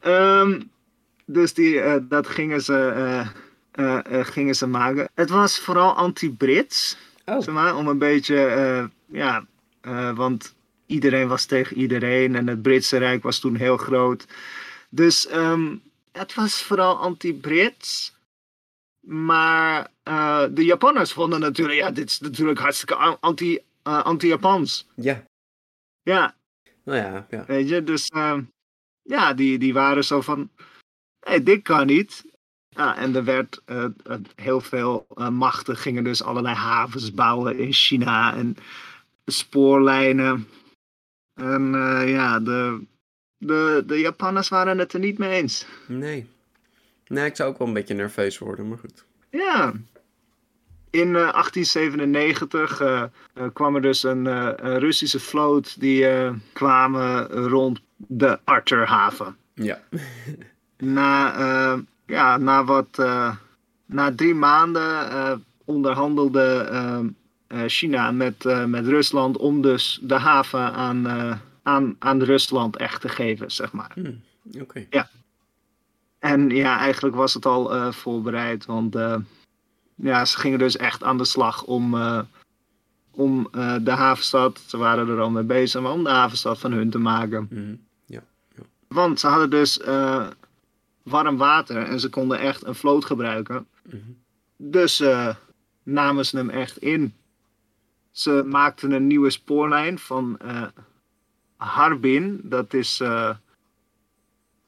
[0.03, 0.71] Um,
[1.25, 3.25] dus die, dat gingen ze,
[4.09, 5.09] gingen ze maken.
[5.15, 6.99] Het was vooral anti-Brits.
[7.25, 7.41] Oh.
[7.41, 8.91] Zeg maar, om een beetje...
[9.07, 9.45] ja,
[10.15, 10.55] want
[10.87, 12.37] iedereen was tegen iedereen.
[12.37, 14.27] En het Britse Rijk was toen heel groot.
[14.89, 15.33] Dus...
[15.35, 15.83] Um,
[16.13, 18.19] het was vooral anti-Brits.
[19.01, 24.87] Maar uh, de Japanners vonden natuurlijk, ja, dit is natuurlijk hartstikke anti, uh, anti-Japans.
[24.95, 25.25] Ja.
[26.03, 26.35] Ja.
[26.85, 27.45] Nou ja, ja.
[27.47, 28.39] Weet je, dus uh,
[29.03, 30.51] ja, die, die waren zo van,
[31.21, 32.25] hey, dit kan niet.
[32.69, 33.63] Ja, en er werd
[34.35, 38.57] heel veel machten gingen dus allerlei havens bouwen in China en
[39.25, 40.49] spoorlijnen.
[41.35, 41.73] En
[42.07, 42.87] ja, de,
[43.41, 45.67] de, de Japanners waren het er niet mee eens.
[45.87, 46.29] Nee.
[47.07, 49.05] Nee, ik zou ook wel een beetje nerveus worden, maar goed.
[49.31, 49.73] Ja.
[50.91, 53.03] In 1897 uh,
[53.35, 54.25] uh, kwam er dus een,
[54.67, 56.07] een Russische vloot die
[56.53, 59.37] kwamen rond de Arthurhaven.
[59.55, 59.81] Ja.
[60.79, 62.97] na, ja, na wat,
[63.87, 67.13] na drie maanden onderhandelde
[67.67, 71.03] China met, met Rusland om dus de haven aan
[71.63, 73.91] aan, aan Rusland echt te geven, zeg maar.
[73.95, 74.23] Hmm,
[74.61, 74.87] Oké.
[74.91, 75.11] Ja.
[76.19, 79.17] En ja, eigenlijk was het al uh, voorbereid, want uh,
[79.95, 82.21] ja, ze gingen dus echt aan de slag om, uh,
[83.11, 83.49] om
[83.83, 86.99] de havenstad, ze waren er al mee bezig, maar om de havenstad van hun te
[86.99, 87.49] maken.
[87.51, 88.23] Mm, ja,
[88.57, 88.63] ja.
[88.89, 89.81] Want ze hadden dus
[91.03, 93.67] warm water en ze konden echt een vloot gebruiken.
[93.83, 94.17] Mm.
[94.57, 95.03] Dus
[95.83, 97.15] namen ze hem echt in.
[98.11, 100.39] Ze maakten een nieuwe spoorlijn van
[101.61, 103.31] Harbin, dat is uh,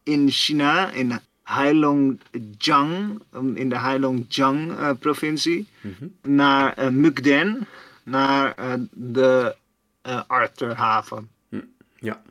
[0.03, 3.23] in China, in Heilongjiang,
[3.55, 6.37] in de Heilongjiang-provincie, uh, mm -hmm.
[6.37, 7.67] naar uh, Mukden,
[8.03, 8.55] naar
[8.91, 9.57] de
[10.27, 11.29] Arthurhaven.
[11.49, 11.61] Hm,
[11.99, 12.23] ja.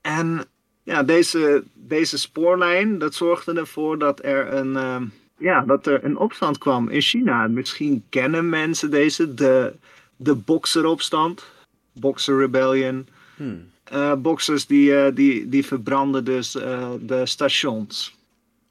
[0.00, 0.44] En
[0.82, 6.58] ja, deze, deze spoorlijn, dat zorgde ervoor dat er een, ja, dat er een opstand
[6.58, 7.48] kwam in China.
[7.48, 9.74] Misschien kennen mensen deze, de,
[10.16, 11.44] de Bokseropstand,
[11.92, 13.08] Boxer Rebellion.
[13.36, 18.16] Hmm uh, boxers die, uh, die, die verbranden dus uh, de stations.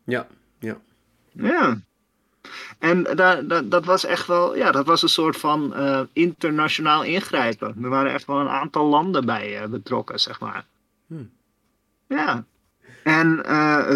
[0.03, 0.27] Ja,
[0.59, 0.77] ja.
[1.31, 1.81] Ja.
[2.79, 5.73] En dat, dat, dat was echt wel, ja, dat was een soort van
[6.13, 7.75] internationaal ingrijpen.
[7.83, 10.65] Er waren echt wel een aantal landen bij betrokken, zeg maar.
[11.07, 11.29] Hmm.
[12.07, 12.45] Ja.
[13.03, 13.41] En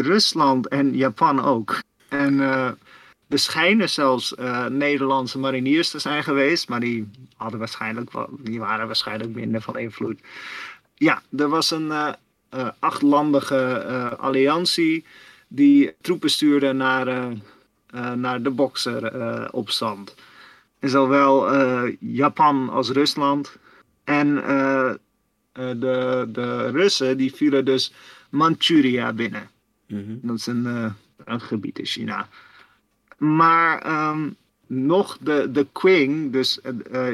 [0.01, 1.79] Rusland en Japan ook.
[2.09, 2.39] En
[3.27, 4.33] er schijnen zelfs
[4.69, 9.77] Nederlandse mariniers te zijn geweest, maar die hadden waarschijnlijk wel, die waren waarschijnlijk minder van
[9.77, 10.19] invloed.
[10.97, 12.13] Ja, er was een uh,
[12.55, 15.05] uh, achtlandige uh, alliantie
[15.47, 17.33] die troepen stuurde naar,
[18.15, 20.15] naar de bokseropstand.
[20.79, 21.55] en zowel
[21.99, 23.57] Japan als Rusland.
[24.03, 24.35] En
[25.53, 27.93] de, de Russen die vielen dus
[28.29, 29.49] Manchuria binnen.
[29.87, 32.29] Mm Dat is een, een gebied in China.
[33.17, 34.35] Maar um,
[34.67, 36.59] nog de, de Qing, dus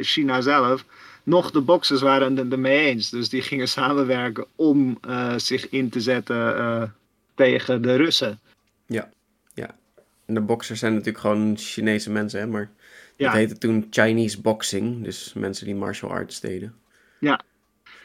[0.02, 0.86] China zelf,
[1.24, 3.10] nog de boxers waren het ermee eens.
[3.10, 6.84] Dus die gingen samenwerken om uh, zich in te zetten uh,
[7.36, 8.40] tegen de Russen.
[8.86, 9.10] Ja,
[9.54, 9.76] ja.
[10.26, 12.48] En de boxers zijn natuurlijk gewoon Chinese mensen, hè?
[12.48, 12.70] maar
[13.16, 13.28] ja.
[13.28, 15.04] het heette toen Chinese boxing.
[15.04, 16.74] Dus mensen die martial arts deden.
[17.20, 17.42] Ja.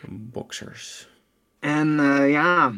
[0.08, 1.08] Boxers.
[1.58, 2.72] En uh, ja,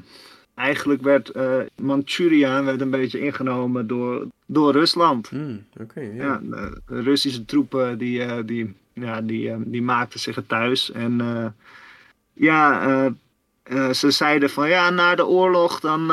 [0.54, 1.32] eigenlijk werd
[1.76, 5.30] Manchuria werd een beetje ingenomen door, door Rusland.
[5.30, 6.24] Mm, Oké, ja.
[6.24, 6.40] ja.
[6.40, 10.90] de Russische troepen die, die ja, die, ehm, die maakten zich het thuis.
[10.90, 11.46] En eh,
[12.32, 13.06] ja, eh,
[13.62, 16.06] eh, ze zeiden van ja, na de oorlog dan,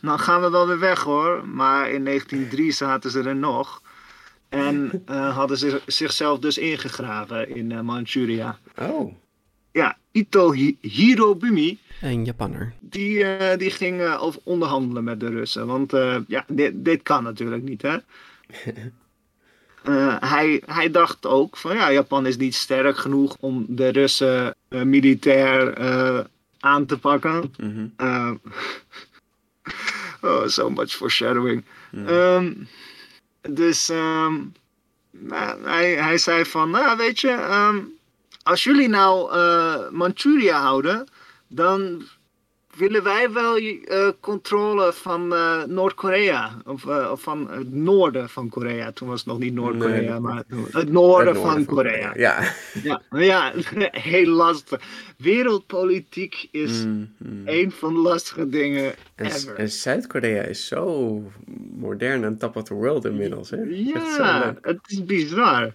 [0.00, 1.48] dan gaan we wel weer weg hoor.
[1.48, 3.82] Maar in 1903 zaten ze er nog.
[4.48, 8.58] En hadden ze zichzelf dus ingegraven in Manchuria.
[8.78, 9.14] Oh.
[9.72, 11.78] Ja, Ito Hirobumi.
[12.00, 12.72] Een Japanner.
[12.80, 13.24] Die,
[13.56, 15.66] die ging over onderhandelen met de Russen.
[15.66, 15.92] Want
[16.26, 17.96] ja, dit, dit kan natuurlijk niet, hè?
[20.20, 25.78] hij, hij dacht ook van ja, Japan is niet sterk genoeg om de Russen militair
[26.60, 27.54] aan te pakken.
[27.56, 27.92] Mm
[30.22, 31.64] oh, so much foreshadowing.
[31.90, 32.68] Mm.
[33.40, 34.52] dus um,
[35.62, 37.92] hij, hij zei van, nou weet je, um,
[38.42, 39.30] als jullie nou
[39.90, 41.08] Manchuria houden,
[41.48, 42.02] dan
[42.76, 46.56] willen wij wel uh, controle van uh, Noord-Korea.
[46.64, 48.92] Of, uh, of, van het noorden van Korea.
[48.92, 52.12] Toen was het nog niet Noord-Korea, nee, maar het noorden, het noorden van, van, Korea.
[52.16, 52.52] Ja.
[52.82, 53.02] ja.
[53.10, 53.52] Ja,
[53.90, 54.80] heel lastig.
[55.16, 57.42] Wereldpolitiek is mm, mm.
[57.44, 59.54] een van de lastige dingen en, ever.
[59.54, 61.22] En Zuid-Korea is zo
[61.76, 63.50] modern en top of the world inmiddels.
[63.50, 63.58] Hè?
[63.68, 65.72] Ja, het is bizar.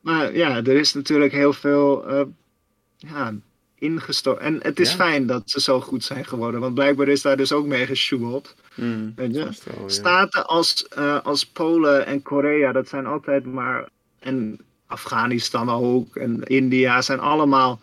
[0.00, 2.04] Maar ja, er is natuurlijk heel veel...
[2.96, 3.34] ja,
[3.78, 7.52] En het is fijn dat ze zo goed zijn geworden, want blijkbaar is daar dus
[7.52, 8.54] ook mee gesjoemeld.
[8.74, 9.48] Mm, Weet je?
[9.86, 13.88] Staten als, uh, als Polen en Korea, dat zijn altijd maar.
[14.18, 17.80] En Afghanistan ook, en India zijn allemaal.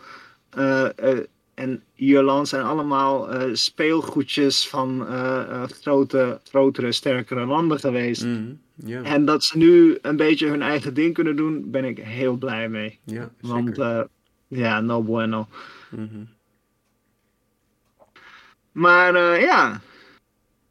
[0.58, 1.20] Uh, uh,
[1.54, 5.08] en Ierland zijn allemaal speelgoedjes van
[5.82, 8.26] grote, grotere, sterkere landen geweest.
[8.26, 9.12] Mm, yeah.
[9.12, 12.70] En dat ze nu een beetje hun eigen ding kunnen doen, ben ik heel blij
[12.70, 13.00] mee.
[13.04, 13.78] Ja, Want
[14.48, 15.48] ja, no bueno.
[15.96, 16.28] Mm-hmm.
[18.72, 19.82] Maar uh, ja.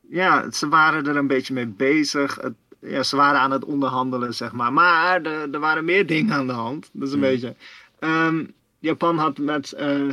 [0.09, 2.35] ja, ze waren er een beetje mee bezig.
[2.41, 4.73] Het, ja, ze waren aan het onderhandelen, zeg maar.
[4.73, 6.91] Maar er, er waren meer dingen aan de hand.
[6.93, 7.25] Dat is een Mm.
[7.25, 7.55] beetje.
[7.99, 8.45] Ehm,
[8.79, 10.13] Japan had met uh,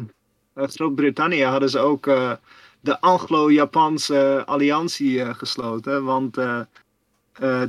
[0.56, 2.32] Groot-Brittannië hadden ze ook uh,
[2.80, 6.04] de Anglo-Japanse alliantie gesloten.
[6.04, 6.38] Want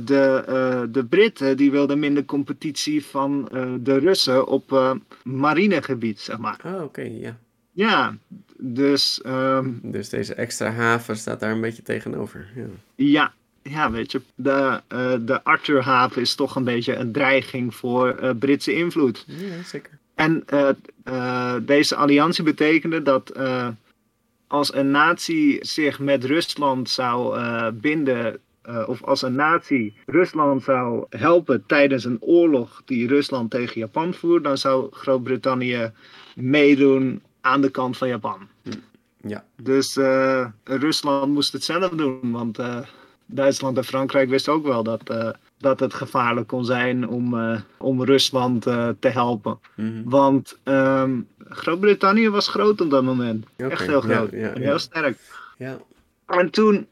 [0.05, 6.59] de, de Britten die wilden minder competitie van de Russen op marinegebied, zeg maar.
[6.63, 7.37] Ah, oké, okay, ja.
[7.73, 8.15] Ja,
[8.57, 9.21] dus...
[9.25, 12.49] Um, dus deze extra haven staat daar een beetje tegenover.
[12.55, 14.81] Ja, ja, ja weet je, de,
[15.21, 19.25] de Arthurhaven is toch een beetje een dreiging voor Britse invloed.
[19.27, 19.97] Ja, zeker.
[20.15, 20.45] En
[21.65, 23.33] deze alliantie betekende dat
[24.47, 27.39] als een natie zich met Rusland zou
[27.71, 33.79] binden uh, of als een natie Rusland zou helpen tijdens een oorlog die Rusland tegen
[33.79, 35.91] Japan voert, dan zou Groot-Brittannië
[36.35, 38.47] meedoen aan de kant van Japan.
[39.21, 39.45] Ja.
[39.61, 42.77] Dus uh, Rusland moest het zelf doen, want uh,
[43.25, 47.35] Duitsland en Frankrijk wisten ook wel dat, dat het gevaarlijk kon zijn om,
[47.77, 48.61] om Rusland
[48.99, 49.59] te helpen.
[49.75, 50.09] Mm-hmm.
[50.09, 53.45] Want um, Groot-Brittannië was groot op dat moment.
[53.57, 53.69] Okay.
[53.69, 54.31] Echt heel groot.
[54.31, 55.17] Ja, ja, en heel sterk.
[55.57, 55.77] Ja.
[56.25, 56.87] En toen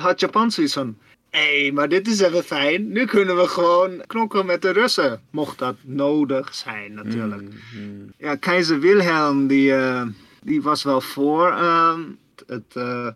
[0.00, 0.96] had Japan zoiets van
[1.34, 2.92] Hé, hey, maar dit is even fijn.
[2.92, 5.20] Nu kunnen we gewoon knokken met de Russen.
[5.30, 7.42] Mocht dat nodig zijn, natuurlijk.
[7.42, 10.02] Mm, Ja, keizer Wilhelm, die, uh,
[10.42, 11.98] die was wel voor uh,
[12.46, 13.08] het uh,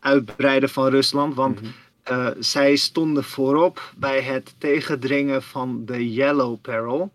[0.00, 1.34] uitbreiden van Rusland.
[1.34, 2.42] Want mm-hmm.
[2.42, 7.12] zij stonden voorop bij het tegendringen van de Yellow Peril.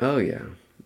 [0.00, 0.40] Oh ja.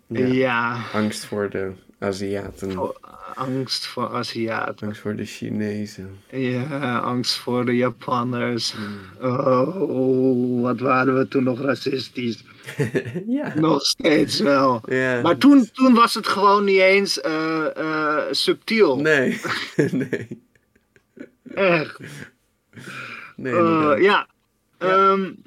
[0.07, 0.25] Ja.
[0.25, 0.81] ja.
[0.93, 2.77] Angst voor de Aziaten.
[2.77, 2.95] Oh,
[3.33, 4.87] angst voor Aziaten.
[4.87, 6.19] Angst voor de Chinezen.
[6.29, 8.73] Ja, angst voor de Japanners.
[8.73, 9.29] Mm.
[9.29, 12.43] Oh, wat waren we toen nog racistisch.
[13.27, 13.53] ja.
[13.55, 14.81] Nog steeds wel.
[14.85, 15.21] Ja.
[15.21, 18.97] Maar toen, toen was het gewoon niet eens uh, uh, subtiel.
[18.97, 19.41] Nee,
[19.91, 20.43] nee.
[21.53, 21.99] Echt.
[23.35, 24.27] Nee, uh, ja.
[24.79, 25.09] Ja.
[25.11, 25.41] Um,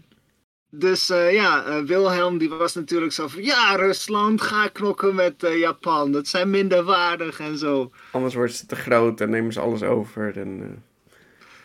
[0.79, 3.43] dus uh, ja, uh, Wilhelm die was natuurlijk zo van...
[3.43, 6.13] Ja, Rusland, ga knokken met uh, Japan.
[6.13, 7.91] Dat zijn minder waardig en zo.
[8.11, 10.37] Anders wordt ze te groot en nemen ze alles over.
[10.39, 10.83] En,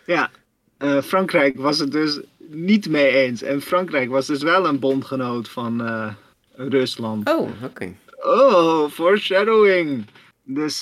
[0.06, 0.32] Ja,
[1.04, 3.41] Frankrijk was het dus niet mee eens.
[3.41, 5.82] En Frankrijk was dus wel een bondgenoot van
[6.56, 7.30] Rusland.
[7.30, 7.65] Oh, oké.
[7.65, 7.95] Okay.
[8.21, 10.06] Oh, foreshadowing.
[10.43, 10.82] Dus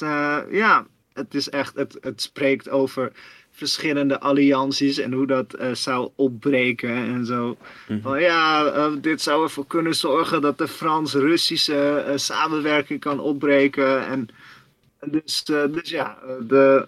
[0.52, 1.76] ja, het is echt...
[1.76, 3.12] Het, het spreekt over
[3.60, 7.58] verschillende allianties en hoe dat uh, zou opbreken en zo.
[7.88, 8.02] Mhm.
[8.02, 14.06] Van, ja, uh, dit zou ervoor kunnen zorgen dat de Frans-Russische uh, samenwerking kan opbreken.
[14.08, 14.28] En
[15.06, 16.18] dus, dus ja,
[16.48, 16.88] de,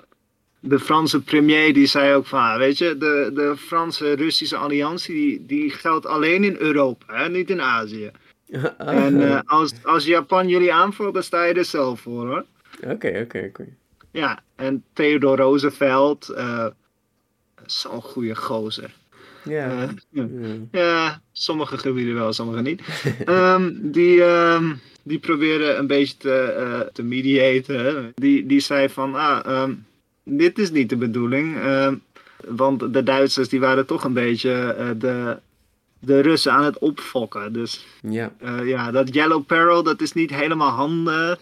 [0.60, 5.70] de Franse premier die zei ook van, weet je, de, de Franse-Russische alliantie die, die
[5.70, 8.12] geldt alleen in Europa, hè, niet in Azië.
[8.78, 12.46] en als, als Japan jullie aanvalt, dan sta je er zelf voor hoor.
[12.84, 13.68] Oké, oké, oké.
[14.12, 16.66] Ja, en Theodore Roosevelt, uh,
[17.66, 18.94] zo'n goede gozer.
[19.44, 19.84] Ja.
[19.84, 20.28] Uh, ja.
[20.72, 21.22] ja.
[21.32, 22.82] sommige gebieden wel, sommige niet.
[23.26, 28.12] um, die, um, die probeerde een beetje te, uh, te mediaten.
[28.16, 29.86] Die, die zei van, ah, um,
[30.24, 31.58] dit is niet de bedoeling.
[32.48, 35.40] want de Duitsers die waren toch een beetje de,
[36.00, 37.54] de Russen aan het opfokken.
[37.54, 38.32] Dus ja,
[38.64, 41.40] ja dat Yellow Peril, dat is niet helemaal handig.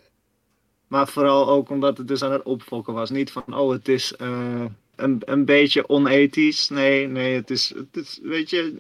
[0.90, 3.10] Maar vooral ook omdat het dus aan het opfokken was.
[3.10, 6.70] Niet van, oh, het is uh, een, een beetje onethisch.
[6.70, 8.78] Nee, nee, het is, het is weet je,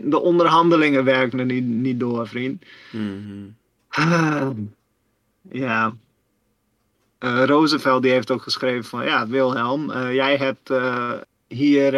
[0.00, 2.64] de onderhandelingen werken niet, niet door, vriend.
[2.90, 3.56] Mm
[5.50, 5.96] ja.
[7.20, 10.70] Uh, Roosevelt die heeft ook geschreven van, ja, Wilhelm, uh, jij hebt
[11.48, 11.92] hier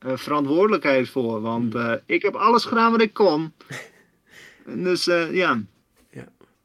[0.00, 1.40] verantwoordelijkheid voor.
[1.40, 1.98] Want hmm.
[2.06, 3.52] ik heb alles gedaan wat ik kon.
[4.84, 5.60] dus ja.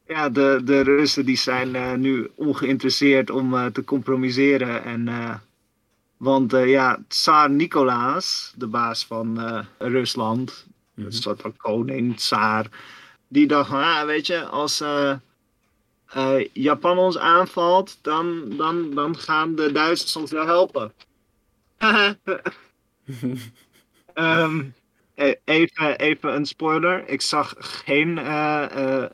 [0.08, 4.84] Ja, de, de Russen die zijn uh, nu ongeïnteresseerd om uh, te compromiseren.
[4.84, 5.34] En, uh,
[6.16, 9.38] want ja, Tsar Nicolaas, de baas van
[9.78, 11.04] Rusland, mm -hmm.
[11.04, 12.66] een soort van koning, tsaar,
[13.28, 14.82] die dacht van, ah, weet je, als
[16.52, 20.92] Japan ons aanvalt, dan, dan, dan gaan de Duitsers ons wel helpen.
[24.14, 24.74] um,
[25.44, 27.08] even, even een spoiler.
[27.08, 28.66] Ik zag geen, uh,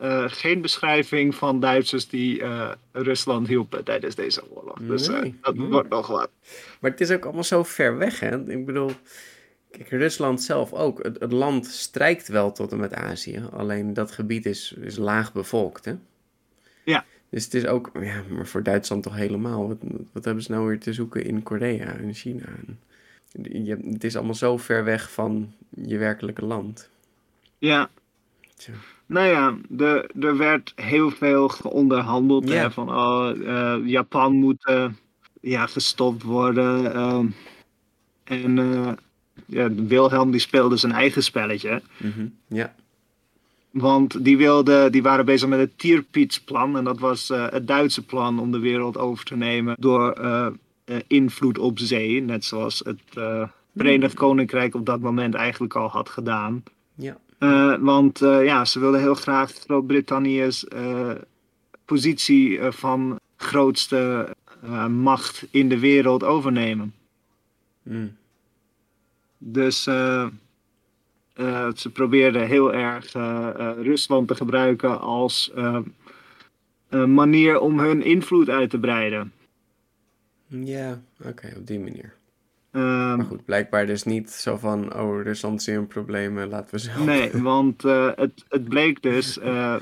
[0.03, 2.43] uh, geen beschrijving van Duitsers die
[2.93, 4.79] Rusland hielpen tijdens deze oorlog.
[4.81, 5.07] Dus
[5.41, 6.31] dat wordt nog wat.
[6.81, 8.51] Maar het is ook allemaal zo ver weg, hè?
[8.51, 8.91] Ik bedoel,
[9.71, 11.03] kijk, Rusland zelf ook.
[11.03, 13.43] Het, het land strijkt wel tot en met Azië.
[13.53, 15.95] Alleen dat gebied is, is laag bevolkt, hè?
[16.85, 17.05] Ja.
[17.31, 19.69] Dus het is ook, ja, maar voor Duitsland toch helemaal.
[19.69, 19.79] Wat,
[20.13, 22.47] wat hebben ze nou weer te zoeken in Korea en China?
[23.43, 26.91] Je, het is allemaal zo ver weg van je werkelijke land.
[27.59, 27.91] Ja.
[29.07, 32.49] Nou ja, er, er werd heel veel onderhandeld.
[32.49, 34.87] Hè, van oh, uh, Japan moet uh,
[35.41, 36.85] ja, gestopt worden.
[36.85, 37.25] Uh,
[38.25, 38.93] en eh,
[39.47, 41.83] ja, Wilhelm die speelde zijn eigen spelletje.
[41.97, 42.75] Mm Ja.
[43.71, 46.77] Want die, wilde, die waren bezig met het Tierpietsplan.
[46.77, 50.13] En dat was het Duitse plan om de wereld over te nemen door
[51.07, 52.21] invloed op zee.
[52.21, 56.63] Net zoals het uh, Verenigd Koninkrijk op dat moment eigenlijk al had gedaan.
[56.95, 57.17] Ja.
[57.39, 60.67] Uh, want ja, ze wilden heel graag Groot-Brittannië's
[61.85, 64.29] positie van grootste
[64.89, 66.95] macht in de wereld overnemen.
[67.83, 68.17] Mm.
[69.39, 70.31] Dus ze
[71.93, 73.13] probeerden heel erg
[73.83, 75.53] Rusland te gebruiken als
[76.91, 79.33] manier om hun invloed uit te breiden.
[80.63, 82.15] Ja, oké, op die manier.
[82.73, 86.79] Um, maar goed, blijkbaar dus niet zo van, oh, Rusland is een problemen, laten we
[86.79, 87.05] zelf.
[87.05, 89.77] Nee, want uh, het, het bleek dus uh,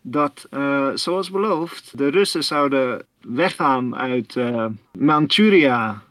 [0.00, 4.36] dat, uh, zoals beloofd, de Russen zouden weggaan uit
[4.98, 6.02] Manchuria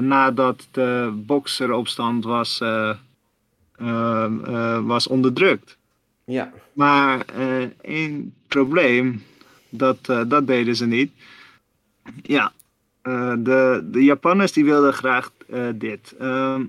[0.00, 2.62] nadat de bokseropstand was,
[4.82, 5.76] was onderdrukt.
[6.24, 6.52] Ja.
[6.72, 7.24] Maar
[7.80, 9.22] één probleem,
[9.68, 11.12] dat, dat deden ze niet.
[12.22, 12.52] Ja,
[13.38, 16.14] de, de Japanners die wilden graag uh, dit.
[16.20, 16.60] Uh,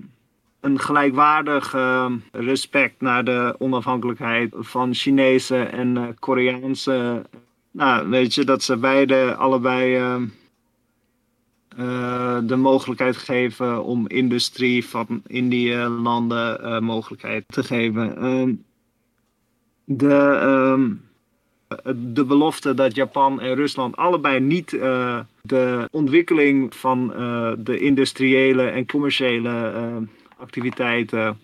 [0.60, 7.22] een gelijkwaardig ehm, respect naar de onafhankelijkheid van Chinese en eh, Koreaanse.
[7.70, 10.26] Nou, weet je, dat ze beide allebei ehm,
[12.46, 18.16] de mogelijkheid geven om industrie van in die landen mogelijkheid te geven.
[18.16, 18.54] Ehm,
[19.84, 20.96] de
[21.94, 28.68] de belofte dat Japan en Rusland allebei niet uh, de ontwikkeling van uh, de industriële
[28.68, 29.96] en commerciële uh,
[30.38, 31.38] activiteiten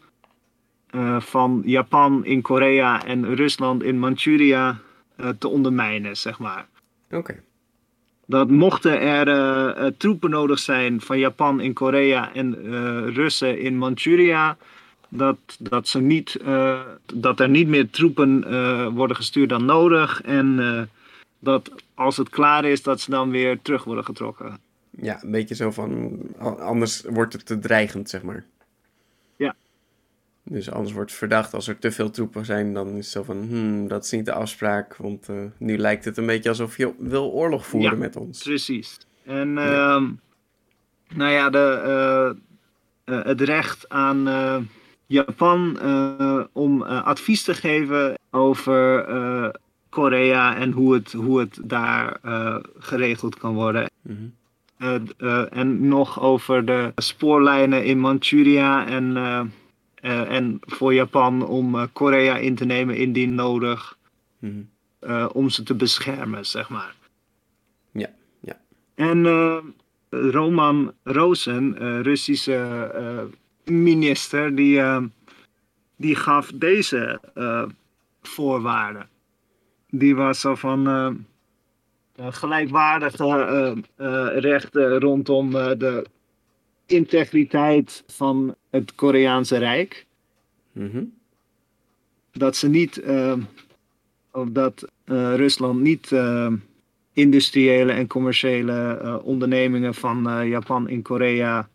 [1.18, 4.78] van Japan in Korea en Rusland in Manchuria
[5.38, 6.66] te ondermijnen, zeg maar.
[7.10, 7.42] Oké.
[8.26, 12.54] Dat mochten er troepen nodig zijn van Japan in Korea en
[13.14, 14.56] Russen in Manchuria,
[15.14, 16.80] dat, dat, ze niet, uh,
[17.14, 20.22] dat er niet meer troepen uh, worden gestuurd dan nodig.
[20.22, 20.82] En uh,
[21.38, 24.58] dat als het klaar is, dat ze dan weer terug worden getrokken.
[24.90, 26.20] Ja, een beetje zo van,
[26.58, 28.44] anders wordt het te dreigend, zeg maar.
[29.36, 29.54] Ja.
[30.42, 33.36] Dus anders wordt verdacht als er te veel troepen zijn, dan is het zo van,
[33.48, 34.96] hmm, dat is niet de afspraak.
[34.96, 38.42] Want nu lijkt het een beetje alsof je wil oorlog voeren ja, met ons.
[38.42, 38.98] precies.
[39.24, 39.96] En ja.
[39.96, 40.08] Uh,
[41.14, 42.36] nou ja, de,
[43.04, 44.28] het recht aan
[45.06, 49.48] Japan uh, om uh, advies te geven over uh,
[49.88, 52.20] Korea en hoe het, hoe het daar
[52.78, 53.90] geregeld kan worden.
[54.02, 54.34] Mm
[54.78, 55.06] -hmm.
[55.50, 59.16] en nog over de spoorlijnen in Manchuria en,
[60.00, 63.96] en voor Japan om Korea in te nemen indien nodig.
[64.38, 64.68] Mm
[65.00, 65.26] -hmm.
[65.26, 66.94] om ze te beschermen, zeg maar.
[67.92, 68.10] Ja,
[68.40, 68.58] ja.
[68.94, 69.26] En
[70.10, 73.30] Roman Rosen, Russische
[73.64, 75.02] minister die, uh,
[75.96, 77.64] die gaf deze uh,
[78.22, 79.08] voorwaarden.
[79.90, 81.10] Die was zo van uh,
[82.32, 83.82] gelijkwaardige
[84.34, 86.04] rechten rondom de
[86.86, 90.06] integriteit van het Koreaanse Rijk.
[90.72, 91.12] Mm -hmm.
[92.32, 93.02] Dat ze niet,
[94.30, 96.14] of dat Rusland niet
[97.12, 101.68] industriële en commerciële ondernemingen van Japan in Korea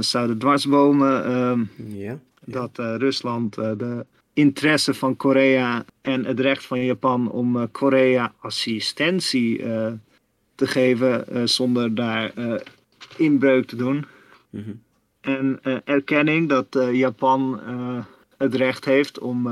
[0.00, 1.24] zouden dwarsbomen.
[1.24, 1.64] Ehm,
[1.98, 2.18] ja.
[2.44, 9.58] Dat Rusland de interesse van Korea en het recht van Japan om Korea assistentie
[10.54, 12.32] te geven zonder daar
[13.16, 14.04] inbreuk te doen.
[14.50, 14.70] Mhm.
[15.20, 17.60] En erkenning dat Japan
[18.36, 19.42] het recht heeft om,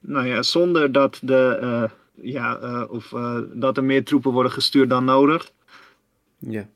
[0.00, 1.90] nou ja, zonder dat de
[2.22, 5.50] ja, uh, of uh, dat er meer troepen worden gestuurd dan nodig.
[6.38, 6.68] Ja.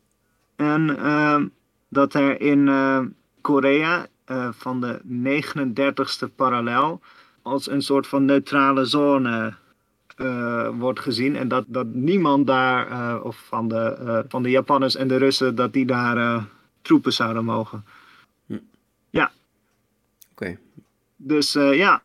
[0.56, 1.42] En uh,
[1.92, 2.70] dat er in
[3.40, 4.06] Korea
[4.50, 7.00] van de 39ste parallel
[7.42, 9.54] als een soort van neutrale zone
[10.74, 11.36] wordt gezien.
[11.36, 15.72] En dat, dat niemand daar, of van de, van de Japanners en de Russen, dat
[15.72, 16.44] die daar
[16.82, 17.84] troepen zouden mogen.
[18.46, 18.58] Hm.
[19.10, 19.30] Ja.
[20.30, 20.58] Oké.
[21.16, 22.02] Dus ja,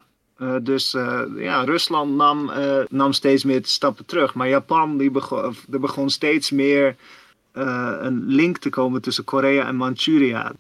[0.62, 0.92] dus
[1.36, 2.52] ja, Rusland nam,
[2.90, 4.34] nam steeds meer stappen terug.
[4.34, 6.96] Maar Japan die begon, er begon steeds meer
[8.06, 10.54] een link te komen tussen Korea en Manchuria.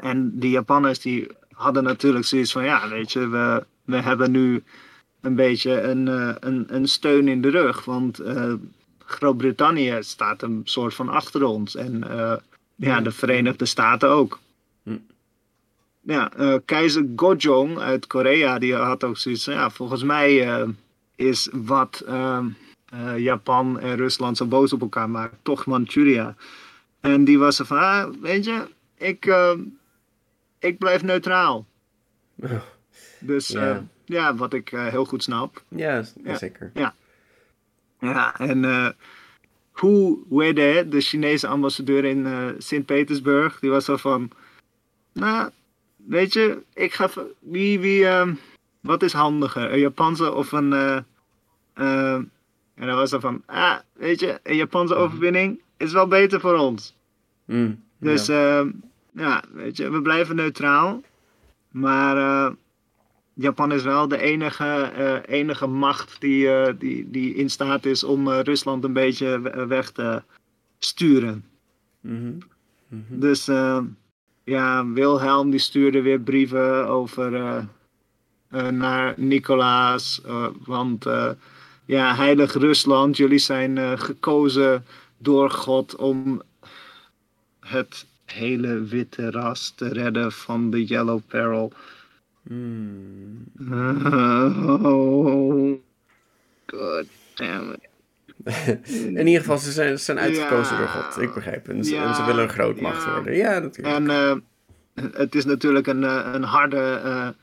[0.00, 4.62] en die Japanners die hadden natuurlijk zoiets van, ja, weet je, we, we hebben nu
[5.20, 6.06] een beetje een,
[6.46, 7.84] een, een steun in de rug.
[7.84, 8.22] Want
[9.04, 11.76] Groot-Brittannië staat een soort van achter ons.
[11.76, 12.04] En
[12.76, 14.38] ja, de Verenigde Staten ook.
[14.82, 14.96] Hm
[16.08, 20.68] ja, uh, keizer Gojong uit Korea, die had ook zoiets van, ja, volgens mij uh,
[21.14, 22.44] is wat uh,
[23.16, 26.34] Japan en Rusland zo boos op elkaar maken, toch Manchuria.
[27.00, 29.34] En die was er van, ah, weet je, ik,
[30.58, 31.66] ik blijf neutraal.
[32.36, 32.50] Oh.
[33.20, 33.84] Dus Ja.
[34.04, 35.62] ja, wat ik heel goed snap.
[35.68, 36.36] Ja, Ja.
[36.36, 36.70] zeker.
[36.74, 36.94] Ja,
[38.00, 38.94] ja en
[39.72, 44.30] Hu Wede, de Chinese ambassadeur in Sint-Petersburg, die was zo van,
[45.12, 45.50] nou,
[45.96, 48.34] weet je, ik ga, wie, wie, ehm,
[48.80, 50.98] wat is handiger, een Japanse of een, eh,
[51.74, 52.22] eh,
[52.78, 56.54] en dan was er van, ah, weet je, een Japanse overwinning is wel beter voor
[56.56, 56.96] ons.
[57.44, 58.58] Mm, Dus ja.
[58.58, 58.66] ja.
[59.12, 61.02] ja, weet je, we blijven neutraal.
[61.70, 62.52] Maar eh,
[63.34, 68.04] Japan is wel de enige, eh, enige macht die, eh, die, die in staat is
[68.04, 70.22] om Rusland een beetje we- weg te
[70.78, 71.44] sturen.
[72.00, 72.32] Mhm.
[72.88, 73.18] Mhm.
[73.20, 73.80] Dus eh,
[74.44, 77.30] ja, Wilhelm die stuurde weer brieven over
[78.72, 80.20] naar Nicolaas.
[80.64, 81.06] want
[81.88, 84.84] ja, heilig Rusland, jullie zijn eh, gekozen
[85.18, 86.42] door God om
[87.60, 91.72] het hele witte ras te redden van de Yellow Peril.
[92.42, 93.44] Mm.
[94.84, 95.78] oh,
[96.66, 97.88] god damn it.
[99.16, 100.80] In ieder geval, ze zijn, ze zijn uitgekozen Ja.
[100.80, 101.22] door God.
[101.22, 101.68] Ik begrijp.
[101.68, 103.12] En ze, en ze willen een grootmacht ja.
[103.12, 103.36] worden.
[103.36, 103.96] Ja, natuurlijk.
[103.96, 104.36] En eh,
[105.12, 107.34] het is natuurlijk een, eh, een harde,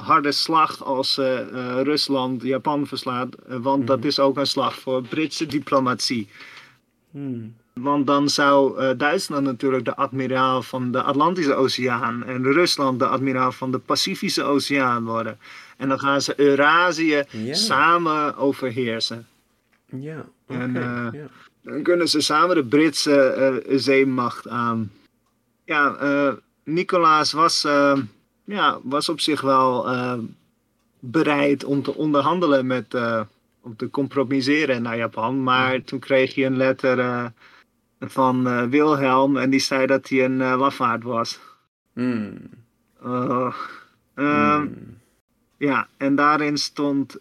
[0.00, 3.34] harde slag als eh, eh, Rusland Japan verslaat.
[3.34, 6.28] eh, want dat is ook een slag voor Britse diplomatie.
[7.10, 7.54] Hmm.
[7.72, 13.52] Want dan zou Duitsland natuurlijk de admiraal van de Atlantische Oceaan en Rusland de admiraal
[13.52, 15.38] van de Pacifische Oceaan worden.
[15.76, 17.54] En dan gaan ze Eurasië Ja.
[17.54, 19.26] samen overheersen.
[19.86, 20.58] Ja, oké.
[20.58, 21.30] En.
[21.62, 24.92] Dan kunnen ze samen de Britse zeemacht aan.
[25.64, 25.96] Ja,
[26.64, 27.66] Nicolaas was,
[28.50, 30.18] ja, was op zich wel eh,
[30.98, 33.20] bereid om te onderhandelen met, eh,
[33.60, 35.42] om te compromiseren naar Japan.
[35.42, 37.26] Maar toen kreeg hij een letter eh,
[38.00, 41.40] van Wilhelm en die zei dat hij een lafaard was.
[41.92, 42.38] Hmm.
[43.04, 43.54] Uh,
[44.14, 44.98] ehm, Hmm.
[45.56, 47.16] ja, en daarin stond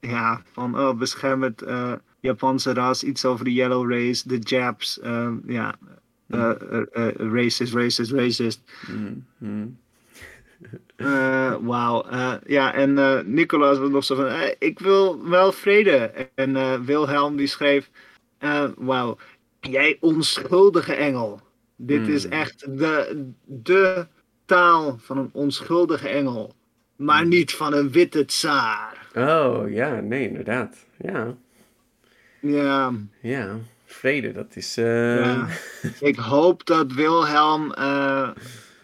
[0.00, 1.64] ja, van oh, bescherm het
[2.20, 5.00] Japanse ras, iets over de Yellow Race, de Japs,
[5.46, 5.74] ja,
[6.30, 8.60] eh, eh, eh, racist, racist, racist.
[8.86, 9.26] Hmm.
[9.38, 9.78] Hmm.
[10.96, 12.04] Eh, Wauw,
[12.46, 15.96] ja, en Nicolaas was nog zo van, eh, ik wil wel vrede.
[16.34, 17.90] En Wilhelm die schreef,
[18.38, 19.16] eh, wauw,
[19.60, 21.40] jij onschuldige engel.
[21.76, 22.32] Dit is Hmm.
[22.32, 24.06] echt de, de
[24.44, 26.54] taal van een onschuldige engel.
[26.96, 29.08] Maar niet van een witte tsaar.
[29.14, 30.76] Oh, ja, nee, inderdaad.
[30.98, 31.34] Ja,
[32.40, 33.56] Ja, ja.
[33.92, 34.76] Vrede, dat is...
[34.76, 35.48] eh, Ja.
[36.00, 38.30] ik hoop dat Wilhelm eh,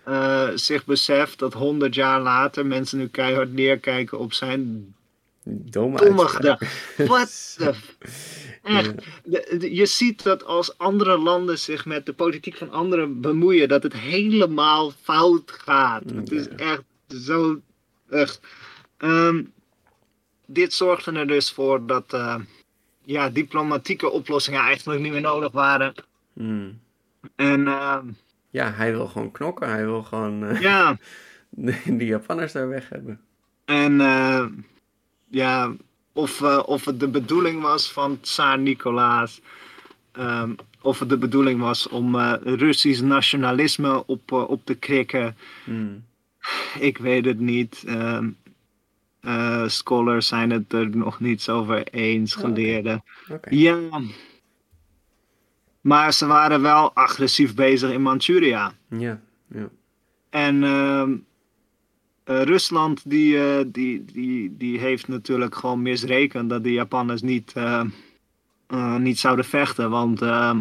[0.04, 4.94] eh, zich beseft dat honderd jaar later mensen nu keihard neerkijken op zijn
[5.48, 5.98] Domme
[6.28, 6.68] gedachten.
[7.06, 7.72] Wat de...
[8.62, 8.92] Echt.
[9.24, 13.68] De- de- je ziet dat als andere landen zich met de politiek van anderen bemoeien,
[13.68, 16.02] dat het helemaal fout gaat.
[16.14, 17.60] Het is echt zo...
[18.10, 18.40] Echt.
[18.98, 19.42] Ehm,
[20.46, 22.12] dit zorgde er dus voor dat
[23.06, 25.94] ja, diplomatieke oplossingen eigenlijk niet meer nodig waren.
[26.32, 26.80] Hmm.
[27.36, 28.06] En ehm,
[28.50, 29.68] Ja, hij wil gewoon knokken.
[29.68, 30.98] Hij wil gewoon eh, ja,
[31.98, 33.20] die Japanners daar weg hebben.
[33.64, 34.46] en eh,
[35.28, 35.74] ja,
[36.12, 39.40] of, uh, of het de bedoeling was van Tsaar Nicolaas.
[40.18, 45.36] Um, of het de bedoeling was om uh, Russisch nationalisme op, uh, op te krikken.
[45.64, 46.04] Hmm.
[46.78, 47.84] Ik weet het niet.
[47.88, 48.36] Um,
[49.66, 53.04] scholars zijn het er nog niet zo over eens, geleerden.
[53.24, 53.36] Okay.
[53.36, 53.58] Okay.
[53.58, 54.00] Ja.
[55.80, 58.72] Maar ze waren wel agressief bezig in Manchuria.
[58.88, 59.68] Ja, ja.
[60.30, 66.72] En uh, uh, Rusland die, uh, die, die, die heeft natuurlijk gewoon misrekend dat de
[66.72, 67.54] Japanners niet,
[68.98, 69.90] niet zouden vechten.
[69.90, 70.60] Want ehm,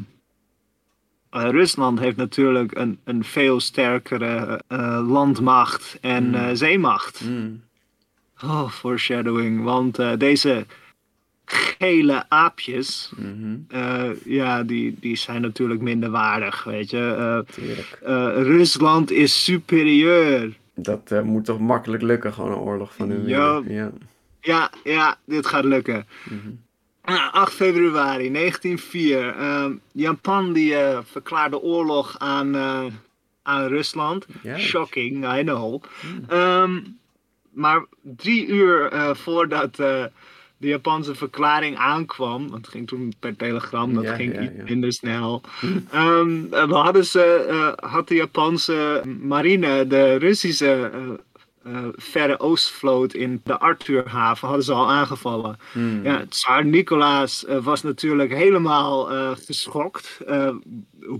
[1.29, 4.61] Rusland heeft natuurlijk een, een veel sterkere
[5.07, 6.55] landmacht en Mm.
[6.55, 7.21] zeemacht.
[7.25, 7.63] Mm.
[8.43, 9.63] Oh, foreshadowing.
[9.63, 10.65] Want deze
[11.45, 13.55] gele aapjes, Mhm.
[13.69, 17.43] uh, ja, die, die zijn natuurlijk minder waardig, weet je.
[18.03, 20.53] Uh, Rusland is superieur.
[20.75, 23.61] Dat moet toch makkelijk lukken, gewoon een oorlog van hun Ja.
[23.67, 23.91] Ja.
[24.41, 26.05] Ja, ja, dit gaat lukken.
[26.23, 26.37] Mhm.
[27.01, 29.35] Ah, 8 februari 1904.
[29.35, 32.83] ehm, Japan die eh, verklaarde oorlog aan, eh,
[33.43, 34.25] aan Rusland.
[34.57, 35.83] Shocking, I know.
[36.27, 36.79] Ehm,
[37.55, 40.03] maar drie uur eh, voordat eh,
[40.57, 44.53] de Japanse verklaring aankwam, want het ging toen per telegram, dat Ja, ging ja, iets
[44.57, 44.63] ja.
[44.63, 45.41] minder snel.
[45.91, 50.91] Eh, hadden ze, eh, had de Japanse marine de Russische
[51.65, 55.57] eh, verre oostvloot in de Arthurhaven hadden ze al aangevallen.
[55.71, 56.03] Hmm.
[56.03, 60.19] Ja, Tsar Nicolaas eh, was natuurlijk helemaal eh, geschokt.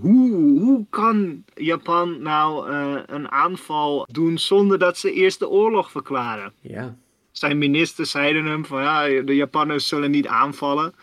[0.00, 2.70] Hoe, hoe kan Japan nou
[3.06, 6.52] een aanval doen zonder dat ze eerst de oorlog verklaren?
[6.60, 6.96] ja.
[7.36, 10.94] Zijn ministers zeiden hem van ja, de Japanners zullen niet aanvallen.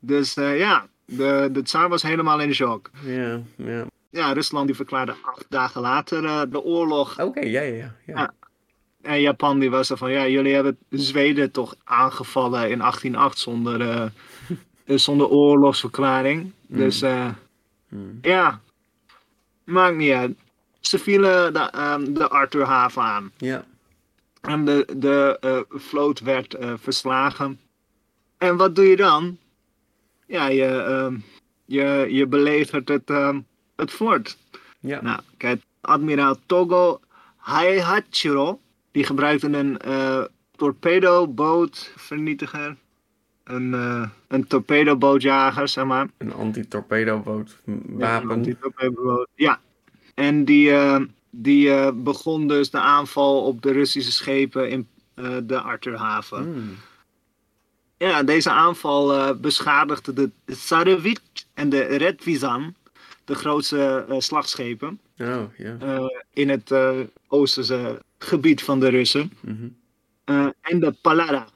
[0.00, 2.90] Dus eh, ja, de, de tsaar was helemaal in shock.
[3.04, 3.84] Ja, ja.
[4.10, 7.20] Ja, Rusland die verklaarde acht dagen later de oorlog.
[7.20, 7.74] Oké, ja, ja.
[7.74, 7.94] ja.
[8.06, 8.34] Ja.
[9.02, 13.80] En Japan die was er van ja, jullie hebben Zweden toch aangevallen in 1808 zonder,
[13.80, 14.02] eh,
[14.84, 16.52] eh, zonder oorlogsverklaring.
[16.66, 17.28] Dus eh,
[17.88, 18.18] Hmm.
[18.22, 18.60] ja,
[19.64, 20.36] maakt niet uit.
[20.80, 23.32] Ze vielen de, ehm, de Arthurhaven aan.
[23.36, 23.64] Ja.
[24.40, 27.60] En de, de vloot werd verslagen.
[28.38, 29.38] En wat doe je dan?
[30.26, 31.16] Ja, je, ehm,
[31.64, 33.40] je, je belegert het, ehm,
[33.76, 34.38] het fort.
[34.80, 35.02] Ja.
[35.02, 37.00] Nou, kijk, admiraal Togo
[37.36, 38.60] Haihachiro,
[38.92, 40.24] die gebruikte een eh
[40.56, 42.76] torpedobootvernietiger.
[43.44, 46.08] Een, eh een torpedobootjager, zeg maar.
[46.18, 47.56] Een anti-torpedoboot
[47.98, 49.28] Ja, een antitorpedoboot.
[49.34, 49.60] Ja.
[50.14, 54.88] En die, eh, die begon dus de aanval op de Russische schepen in
[55.44, 56.42] de Arthurhaven.
[56.42, 56.74] Hmm.
[57.96, 61.18] Ja, deze aanval beschadigde de Tsarevich
[61.54, 62.74] en de Redvizan,
[63.24, 65.42] de grootste slagschepen, Oh,
[66.32, 66.72] in het
[67.28, 69.32] oosterse gebied van de Russen.
[69.40, 69.68] Mhm.
[70.24, 71.46] Eh, en de Palara.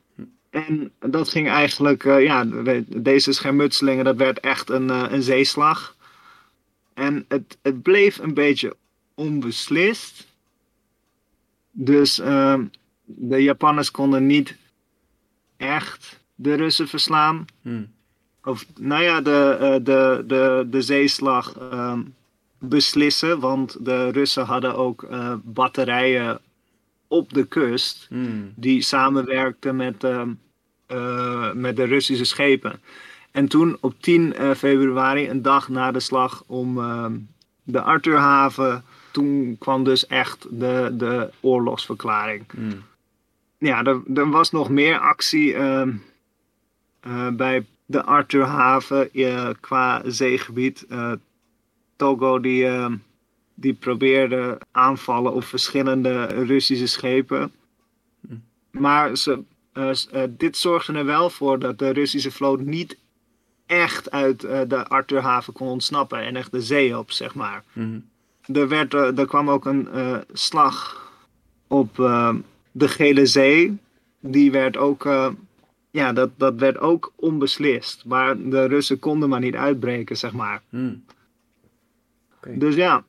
[0.51, 2.45] En dat ging eigenlijk, eh, ja,
[2.87, 5.97] deze schermutselingen, dat werd echt een, eh, een zeeslag.
[6.95, 8.77] En het, het bleef een beetje
[9.15, 10.27] onbeslist.
[11.71, 12.65] Dus ehm,
[13.05, 14.57] de Japanners konden niet
[15.57, 17.45] echt de Russen verslaan.
[17.63, 17.95] Hmm.
[18.43, 22.01] Of, nou ja, de, de, de, de zeeslag ehm,
[22.59, 23.41] beslissen.
[23.41, 26.41] Want de Russen hadden ook eh, batterijen
[27.09, 28.53] op de kust Hmm.
[28.55, 30.31] die samenwerkten met, ehm,
[30.87, 32.81] eh, met de Russische schepen.
[33.31, 37.17] En toen op 10 eh, februari, een dag na de slag om ehm,
[37.63, 42.45] de Arthurhaven, toen kwam dus echt de, de oorlogsverklaring.
[42.55, 42.83] Hmm.
[43.59, 45.93] Ja, er, er was nog meer actie ehm,
[47.01, 49.11] eh, bij de Arthurhaven
[49.61, 50.87] qua zeegebied.
[51.97, 52.67] Togo die,
[53.59, 57.53] die probeerde aanvallen op verschillende Russische schepen.
[58.71, 59.43] Maar ze,
[59.73, 62.97] eh, eh, dit zorgde er wel voor dat de Russische vloot niet
[63.67, 67.63] echt uit eh, de Arthurhaven kon ontsnappen en echt de zee op, zeg maar.
[67.73, 67.99] Mhm.
[68.53, 69.89] Er, werd, er kwam ook een
[70.33, 71.05] slag
[71.67, 71.97] op
[72.73, 73.79] de Gele Zee.
[74.21, 75.09] Die werd ook,
[75.91, 78.05] ja, dat, dat werd ook onbeslist.
[78.05, 80.63] Maar de Russen konden maar niet uitbreken, zeg maar.
[80.69, 81.05] Hmm.
[82.55, 83.05] Dus ja,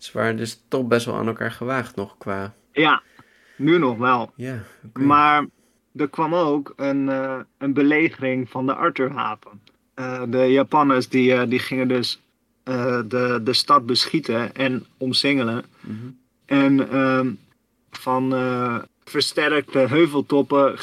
[0.00, 2.54] Ze waren dus toch best wel aan elkaar gewaagd nog qua...
[2.72, 3.02] ja,
[3.56, 4.32] nu nog wel.
[4.34, 4.62] Ja.
[4.92, 5.46] Maar
[5.96, 9.60] er kwam ook een, eh, een belegering van de Arthurhaven.
[9.94, 12.20] Eh, de Japanners die, eh, die gingen dus
[12.64, 15.64] de, de stad beschieten en omsingelen.
[15.80, 15.94] Mhm.
[16.46, 17.30] En ehm,
[17.90, 18.34] van
[19.04, 20.76] versterkte heuveltoppen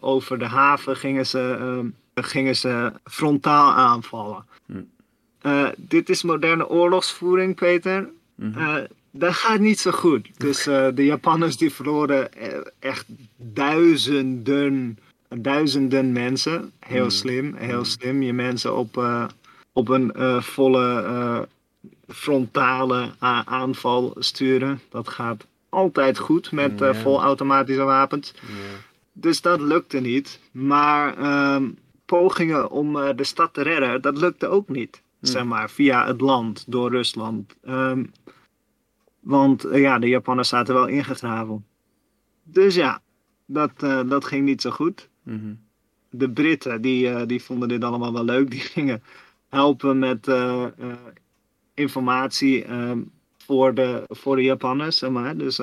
[0.00, 4.44] over de haven gingen ze, ehm, gingen ze frontaal aanvallen.
[4.66, 4.82] Hm.
[5.46, 8.08] Eh, dit is moderne oorlogsvoering, Peter.
[8.36, 8.58] Mhm.
[8.58, 8.74] Eh,
[9.10, 10.28] dat gaat niet zo goed.
[10.36, 13.04] Dus eh, de Japanners die verloren eh, echt
[13.36, 16.72] duizenden duizenden mensen.
[16.80, 17.10] Heel Mm.
[17.10, 17.84] slim, heel Mm.
[17.84, 18.22] slim.
[18.22, 19.04] Je mensen op,
[19.72, 20.12] op een
[20.42, 21.48] volle
[22.08, 23.10] frontale
[23.44, 24.80] aanval sturen.
[24.90, 26.94] Dat gaat altijd goed met Ja.
[26.94, 28.34] volautomatische wapens.
[29.12, 30.40] Dus dat lukte niet.
[30.50, 31.64] Maar ehm,
[32.04, 35.00] pogingen om de stad te redden, dat lukte ook niet.
[35.26, 35.32] Hm.
[35.32, 37.56] Zeg maar, via het land, door Rusland.
[37.62, 38.04] Ehm,
[39.26, 41.66] want eh, ja, de Japanners zaten wel ingegraven.
[42.42, 43.02] Dus ja,
[43.46, 45.08] dat, eh, dat ging niet zo goed.
[45.22, 45.54] Mhm.
[46.10, 48.50] De Britten, die, eh, die vonden dit allemaal wel leuk.
[48.50, 49.02] Die gingen
[49.48, 50.30] helpen met
[51.74, 53.00] informatie ehm,
[53.38, 55.36] voor, de, voor de Japanners, zeg maar.
[55.36, 55.60] Dus...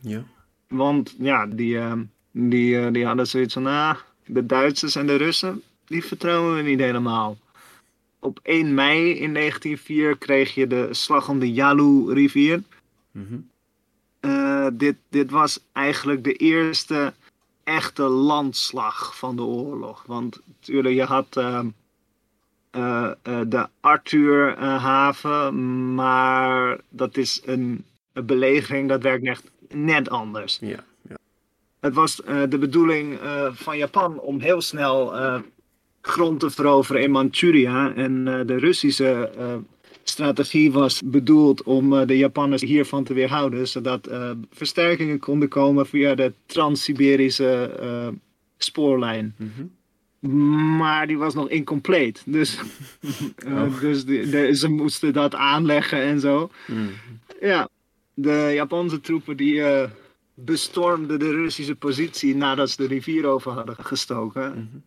[0.00, 0.24] Ja.
[0.68, 3.96] want ja, die, ehm, die, die hadden zoiets van, ah,
[4.26, 7.38] de Duitsers en de Russen, die vertrouwen we niet helemaal.
[8.24, 12.62] Op 1 mei in 1904 kreeg je de slag om de Yalu-rivier.
[13.10, 13.38] Mhm.
[14.20, 17.12] Eh, dit, dit was eigenlijk de eerste
[17.64, 20.04] echte landslag van de oorlog.
[20.06, 21.60] Want natuurlijk, je had eh,
[22.70, 23.10] eh,
[23.46, 25.54] de Arthur-haven,
[25.94, 30.58] maar dat is een, een belegering, dat werkt echt net anders.
[30.60, 30.84] Ja.
[31.08, 31.16] Ja.
[31.80, 32.16] Het was
[32.48, 33.18] de bedoeling
[33.52, 35.14] van Japan om heel snel
[36.02, 37.94] grond te veroveren in Manchuria.
[37.94, 39.54] En eh, de Russische eh,
[40.02, 43.68] strategie was bedoeld om eh, de Japanners hiervan te weerhouden.
[43.68, 44.08] Zodat
[44.50, 47.70] versterkingen konden komen via de Trans-Siberische
[48.58, 49.34] spoorlijn.
[49.36, 49.66] Mhm.
[50.76, 52.22] Maar die was nog incompleet.
[52.26, 52.58] Dus,
[53.46, 53.80] Oh.
[53.80, 56.50] dus die- de- ze moesten dat aanleggen en zo.
[56.66, 56.78] Mhm.
[57.40, 57.68] Ja,
[58.14, 59.62] de Japanse troepen die
[60.34, 64.50] bestormden de Russische positie nadat ze de rivier over hadden gestoken.
[64.50, 64.78] Mhm.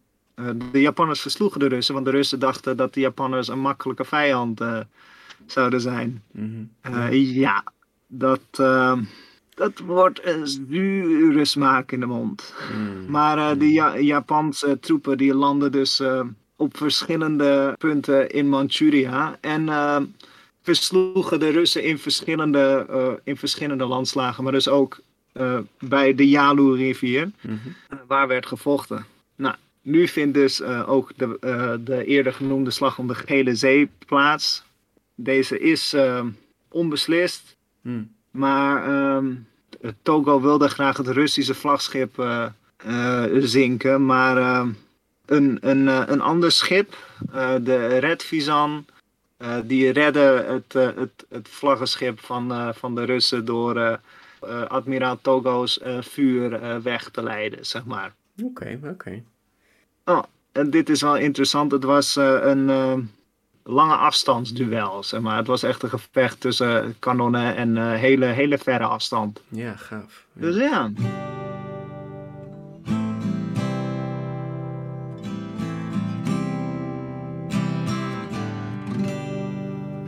[0.72, 4.62] De Japanners versloegen de Russen, want de Russen dachten dat de Japanners een makkelijke vijand
[4.62, 4.80] eh,
[5.46, 6.24] zouden zijn.
[6.32, 6.64] Mhm.
[6.82, 7.64] Eh, ja,
[8.08, 8.98] dat, eh,
[9.54, 12.54] dat wordt een zure smaak in de mond.
[12.72, 13.12] Mhm.
[13.12, 16.22] Maar eh, de ja Japanse troepen die landen dus eh,
[16.56, 19.38] op verschillende punten in Manchuria.
[19.42, 20.02] En eh,
[20.62, 24.44] versloegen de Russen in verschillende, eh, in verschillende landslagen.
[24.44, 25.00] Maar dus ook
[25.32, 27.54] eh, bij de Yalu-rivier, Mhm.
[27.90, 29.06] eh, waar werd gevochten.
[29.36, 29.56] Nou,
[29.86, 33.90] nu vindt dus eh, ook de, eh, de eerder genoemde slag om de Gele Zee
[34.06, 34.64] plaats.
[35.16, 36.26] Deze is eh,
[36.70, 37.56] onbeslist.
[37.82, 38.04] Mhm.
[38.32, 39.34] Maar ehm,
[40.02, 44.06] Togo wilde graag het Russische vlagschip eh, zinken.
[44.06, 44.70] Maar ehm,
[45.26, 46.98] een, een, een ander schip,
[47.62, 48.86] de Red Vizan,
[49.38, 54.00] eh, die redde het, het, het vlaggenschip van, van de Russen door
[54.68, 58.14] admiraal Togo's vuur weg te leiden, zeg maar.
[58.44, 59.24] Oké, oké.
[60.06, 61.72] Oh, en dit is wel interessant.
[61.72, 62.94] Het was eh, een eh,
[63.64, 65.38] lange afstandsduel, zeg maar.
[65.38, 69.42] Het was echt een gevecht tussen kanonnen en eh, hele, hele verre afstand.
[69.50, 70.26] Ja, gaaf.
[70.34, 70.42] Ja.
[70.42, 70.92] Dus ja.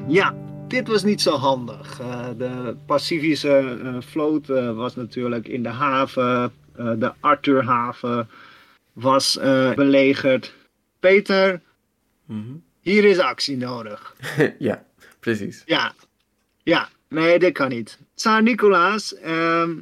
[0.07, 0.33] Ja,
[0.67, 2.01] dit was niet zo handig.
[2.37, 6.51] De Pacifische vloot was natuurlijk in de haven.
[6.75, 8.29] de Arthurhaven
[8.97, 10.53] was eh, belegerd.
[10.99, 11.61] Peter,
[12.25, 12.53] Mhm.
[12.81, 14.15] hier is actie nodig.
[14.59, 14.85] ja,
[15.19, 15.63] precies.
[15.65, 15.93] Ja,
[16.63, 17.99] ja, nee, dit kan niet.
[18.15, 19.75] Tsaar Nicolaas, ehm,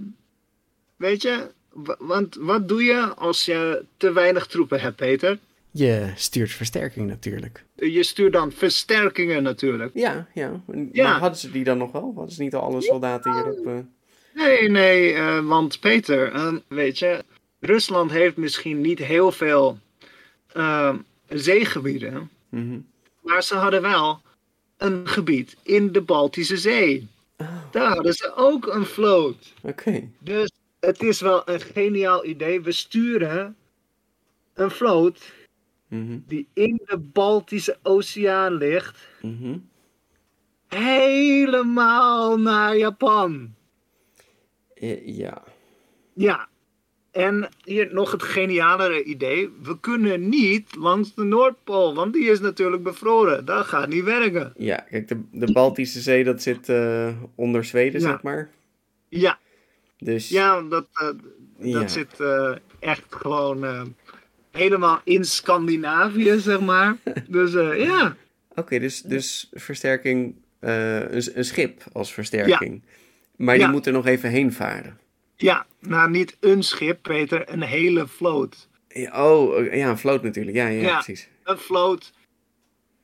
[0.95, 5.39] weet je, wa- want wat doe je als je te weinig troepen hebt, Peter?
[5.71, 7.63] Je stuurt versterking natuurlijk.
[7.75, 9.91] Je stuurt dan versterkingen natuurlijk.
[9.93, 10.61] Ja, ja.
[10.91, 11.03] Ja.
[11.09, 12.11] Maar hadden ze die dan nog wel?
[12.15, 13.65] Hadden ze niet al alle soldaten hierop?
[13.67, 13.73] eh?
[14.33, 17.23] Nee, nee, eh, want Peter, ehm, weet je,
[17.59, 19.79] Rusland heeft misschien niet heel veel
[20.53, 20.97] ehm,
[21.29, 22.79] zeegebieden, mhm.
[23.21, 24.21] maar ze hadden wel
[24.77, 27.07] een gebied in de Baltische Zee.
[27.71, 29.53] Daar hadden ze ook een vloot.
[29.61, 30.09] Oké.
[30.19, 32.61] Dus het is wel een geniaal idee.
[32.61, 33.55] We sturen
[34.53, 35.33] een vloot
[35.87, 36.19] Mhm.
[36.27, 39.57] die in de Baltische Oceaan ligt, Mhm.
[40.67, 43.53] helemaal naar Japan.
[44.73, 45.43] Eh, ja.
[46.13, 46.47] Ja.
[47.15, 49.49] En hier nog het genialere idee.
[49.61, 53.45] We kunnen niet langs de Noordpool, want die is natuurlijk bevroren.
[53.45, 54.53] Dat gaat niet werken.
[54.57, 58.07] Ja, kijk, de, de Baltische Zee, dat zit eh, onder Zweden, Ja.
[58.07, 58.49] zeg maar.
[59.09, 59.39] Ja,
[59.97, 61.07] Dus ja dat, eh,
[61.59, 61.79] Ja.
[61.79, 63.93] dat zit eh, echt gewoon
[64.51, 66.97] helemaal in Scandinavië, zeg maar.
[67.27, 68.15] Dus ja.
[68.55, 72.81] Oké, dus, dus versterking, een, een schip als versterking.
[73.35, 74.97] Maar die moet er nog even heen varen.
[75.37, 78.67] Ja, nou niet een schip, Peter, een hele vloot.
[79.13, 80.57] Oh, ja, een vloot natuurlijk.
[80.57, 80.93] Ja, ja, Ja.
[80.93, 81.29] precies.
[81.43, 82.11] Een vloot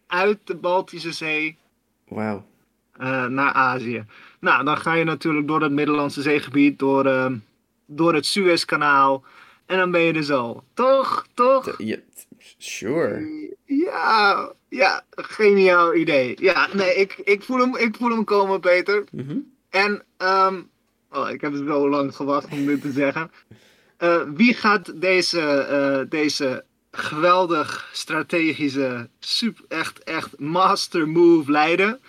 [0.08, 1.58] uit de Baltische Zee
[2.08, 2.46] Wauw.
[2.98, 4.06] eh, naar Azië.
[4.40, 7.32] Nou, dan ga je natuurlijk door het Middellandse zeegebied, door, eh,
[7.86, 9.24] door het Suezkanaal.
[9.66, 10.64] En dan ben je er zo.
[10.74, 11.28] Toch?
[11.34, 11.76] Toch?
[11.78, 11.98] Ja,
[12.58, 13.50] sure.
[13.66, 16.36] Ja, ja, geniaal idee.
[16.42, 19.04] Ja, nee, ik, ik, voel, hem, ik voel hem komen, Peter.
[19.12, 19.38] Mhm.
[19.70, 20.62] En, ehm
[21.12, 23.32] oh, ik heb zo lang gewacht om dit te zeggen.
[23.98, 32.00] Eh, wie gaat deze, eh, deze geweldig strategische, super, echt, echt master move leiden?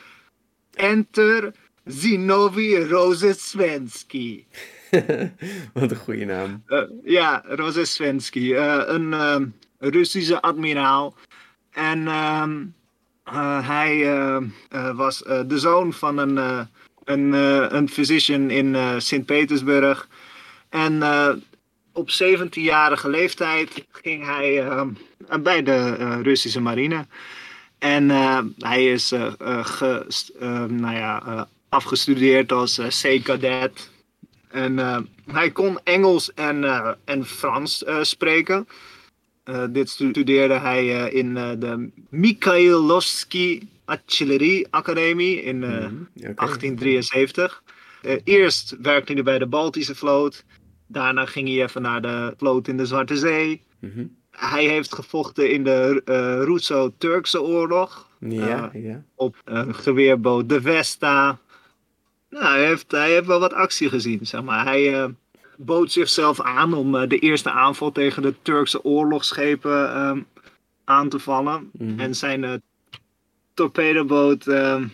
[0.75, 1.53] Enter
[1.85, 4.45] Zinovi Rozesvensky.
[5.75, 6.63] Wat een goede naam.
[6.67, 8.55] Eh, ja, Rozesvensky.
[8.55, 9.47] eh, een ehm,
[9.79, 11.15] Russische admiraal.
[11.71, 12.65] En ehm,
[13.25, 14.37] eh, hij eh,
[14.69, 16.69] eh, was de zoon van een,
[17.05, 20.09] een, eh, een physician in eh, Sint-Petersburg.
[20.69, 21.29] En eh,
[21.93, 24.65] op 17-jarige leeftijd ging hij
[25.43, 27.07] bij de Russische marine.
[27.79, 28.09] En
[28.59, 29.13] hij is
[29.63, 30.07] ge-
[30.69, 33.91] nou ja, afgestudeerd als C-cadet.
[34.49, 34.79] En
[35.27, 36.65] hij kon Engels en,
[37.05, 38.69] en Frans spreken.
[39.71, 43.61] Dit studeerde hij in de Mikhailovsky
[43.93, 45.95] Artillerie Academie in eh, Mhm.
[46.35, 47.63] 1873.
[48.03, 50.45] Eh, eerst werkte hij bij de Baltische vloot.
[50.87, 53.63] Daarna ging hij even naar de vloot in de Zwarte Zee.
[53.79, 54.07] Mhm.
[54.31, 58.09] Hij heeft gevochten in de eh Russo-Turkse oorlog.
[58.19, 59.05] Ja, ja.
[59.15, 61.39] op een geweerboot de Vesta.
[62.31, 64.65] Nou, hij heeft, hij heeft wel wat actie gezien, zeg maar.
[64.65, 65.15] Hij
[65.57, 70.27] bood zichzelf aan om de eerste aanval tegen de Turkse oorlogsschepen
[70.85, 71.71] aan te vallen.
[71.73, 72.01] Mhm.
[72.01, 72.63] En zijn
[73.55, 74.87] torpedoboot ehm,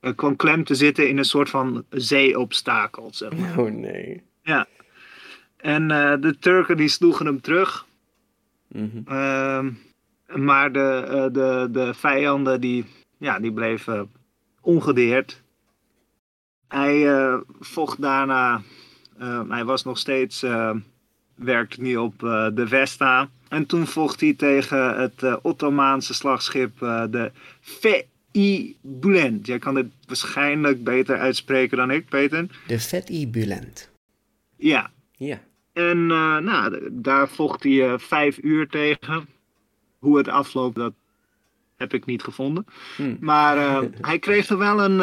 [0.00, 3.58] eh, kwam klem te zitten in een soort van zeeobstakel, zeg maar.
[3.58, 4.22] Oh nee.
[5.56, 7.86] En eh, de Turken die sloegen hem terug.
[8.68, 9.00] Mhm.
[9.04, 9.70] Ehm,
[10.36, 12.84] maar de, eh, de, de vijanden die,
[13.18, 14.10] ja, die bleven
[14.60, 15.42] ongedeerd.
[16.68, 18.62] Hij eh, vocht daarna,
[19.18, 20.44] eh, hij was nog steeds,
[21.34, 22.18] werkte niet op
[22.54, 23.28] de Vesta.
[23.48, 27.30] En toen vocht hij tegen het eh, Ottomaanse slagschip eh, de.
[28.80, 29.46] Bulent.
[29.46, 32.46] Jij kan dit waarschijnlijk beter uitspreken dan ik, Peter.
[32.66, 33.90] De Vetibulent.
[34.56, 35.40] Ja, Ja.
[35.72, 39.28] En eh, nou, daar vocht hij eh, vijf uur tegen.
[39.98, 40.92] Hoe het afloopt, dat
[41.76, 42.66] heb ik niet gevonden.
[42.96, 43.16] Hm.
[43.20, 45.00] Maar eh, hij kreeg er wel een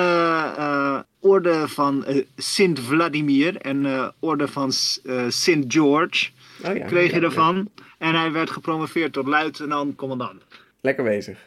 [1.25, 4.71] orde van Sint Vladimir en eh, orde van
[5.03, 6.29] eh, Sint George.
[6.63, 6.85] Oh ja.
[6.85, 7.69] kreeg je ervan.
[7.97, 10.43] En hij werd gepromoveerd tot luitenant-commandant.
[10.81, 11.39] Lekker bezig.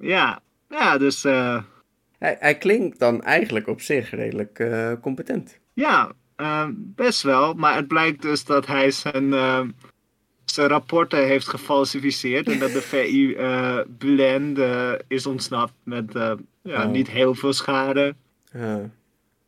[0.00, 1.62] Ja, ja, dus eh,
[2.18, 5.58] Hij, hij klinkt dan eigenlijk op zich redelijk eh, competent.
[5.72, 7.54] ja, eh, best wel.
[7.54, 9.30] Maar het blijkt dus dat hij zijn,
[10.44, 12.48] zijn rapporten heeft gefalsificeerd.
[12.48, 13.36] En dat de VI
[13.88, 14.56] Bulen
[15.08, 16.12] is ontsnapt met
[16.62, 16.90] ja, Oh.
[16.90, 18.14] niet heel veel schade.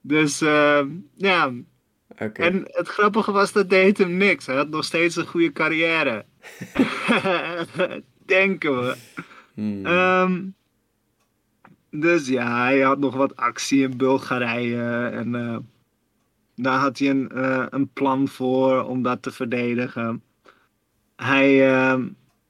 [0.00, 0.38] Dus
[1.14, 1.50] ja,
[2.18, 4.46] En het grappige was dat deed hem niks.
[4.46, 6.24] Hij had nog steeds een goede carrière.
[8.26, 8.96] Denken we.
[9.54, 9.86] Hmm.
[9.86, 10.44] Ehm,
[11.90, 15.08] dus ja, hij had nog wat actie in Bulgarije.
[15.08, 15.56] En eh,
[16.54, 20.22] daar had hij een, eh, een plan voor om dat te verdedigen.
[21.16, 22.08] Hij, ehm,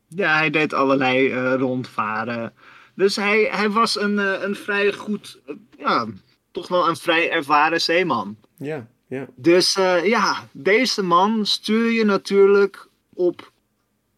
[0.09, 2.53] ja, hij deed allerlei eh, rondvaren.
[2.95, 5.41] Dus hij, hij was een, een vrij goed,
[5.79, 6.07] ja,
[6.51, 8.37] toch wel een vrij ervaren zeeman.
[8.57, 9.27] Ja, ja.
[9.35, 13.53] Dus eh, ja, deze man stuur je natuurlijk op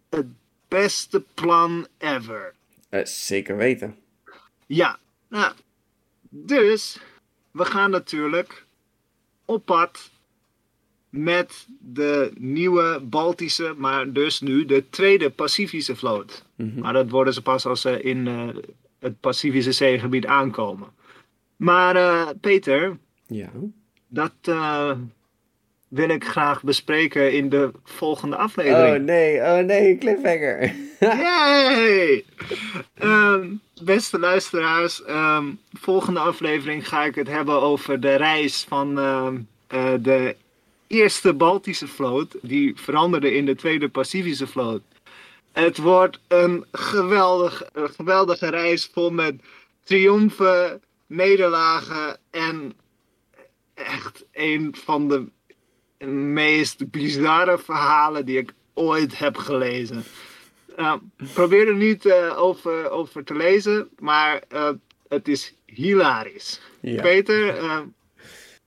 [0.08, 0.26] het
[0.68, 2.54] beste plan ever.
[2.88, 3.96] Eh, zeker weten.
[4.66, 5.52] Ja, nou,
[6.28, 7.00] dus
[7.50, 8.66] we gaan natuurlijk
[9.44, 10.10] op pad
[11.08, 16.44] met de nieuwe Baltische, maar dus nu de tweede Pacifische vloot.
[16.56, 16.80] Mhm.
[16.80, 18.48] Maar dat worden ze pas als ze in eh,
[18.98, 20.88] het Pacifische zeegebied aankomen.
[21.56, 23.50] Maar Peter, Ja.
[24.10, 24.90] Dat eh,
[25.88, 28.96] wil ik graag bespreken in de volgende aflevering.
[28.96, 30.74] Oh nee, oh nee, cliffhanger.
[31.00, 32.24] Yay!
[32.94, 33.48] Ehm,
[33.82, 39.92] beste luisteraars, ehm, volgende aflevering ga ik het hebben over de reis van ehm, eh,
[40.00, 40.36] de
[40.86, 44.82] eerste Baltische vloot, die veranderde in de tweede Pacifische vloot.
[45.52, 49.34] Het wordt een, geweldig, een geweldige reis vol met
[49.84, 52.72] triomfen, nederlagen en
[53.80, 55.26] echt een van de
[56.06, 60.04] meest bizarre verhalen die ik ooit heb gelezen.
[60.76, 61.00] Nou,
[61.34, 64.70] probeer er niet eh, over, over te lezen, maar eh,
[65.08, 66.60] het is hilarisch.
[66.80, 67.02] Ja.
[67.02, 67.80] Peter, eh,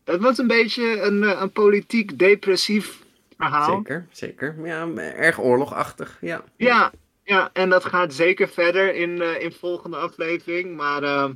[0.03, 3.01] het was een beetje een, eh, een politiek depressief
[3.37, 3.75] verhaal.
[3.75, 4.55] Zeker, zeker.
[4.63, 6.17] Ja, erg oorlogachtig.
[6.21, 6.43] Ja.
[6.55, 6.91] Ja,
[7.23, 11.29] ja, en dat gaat zeker verder in, eh in volgende aflevering, maar eh,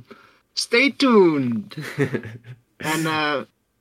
[0.52, 1.76] stay tuned.
[2.76, 3.02] en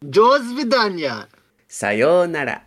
[0.03, 1.27] 上手だにゃ。
[1.67, 2.66] さようなら。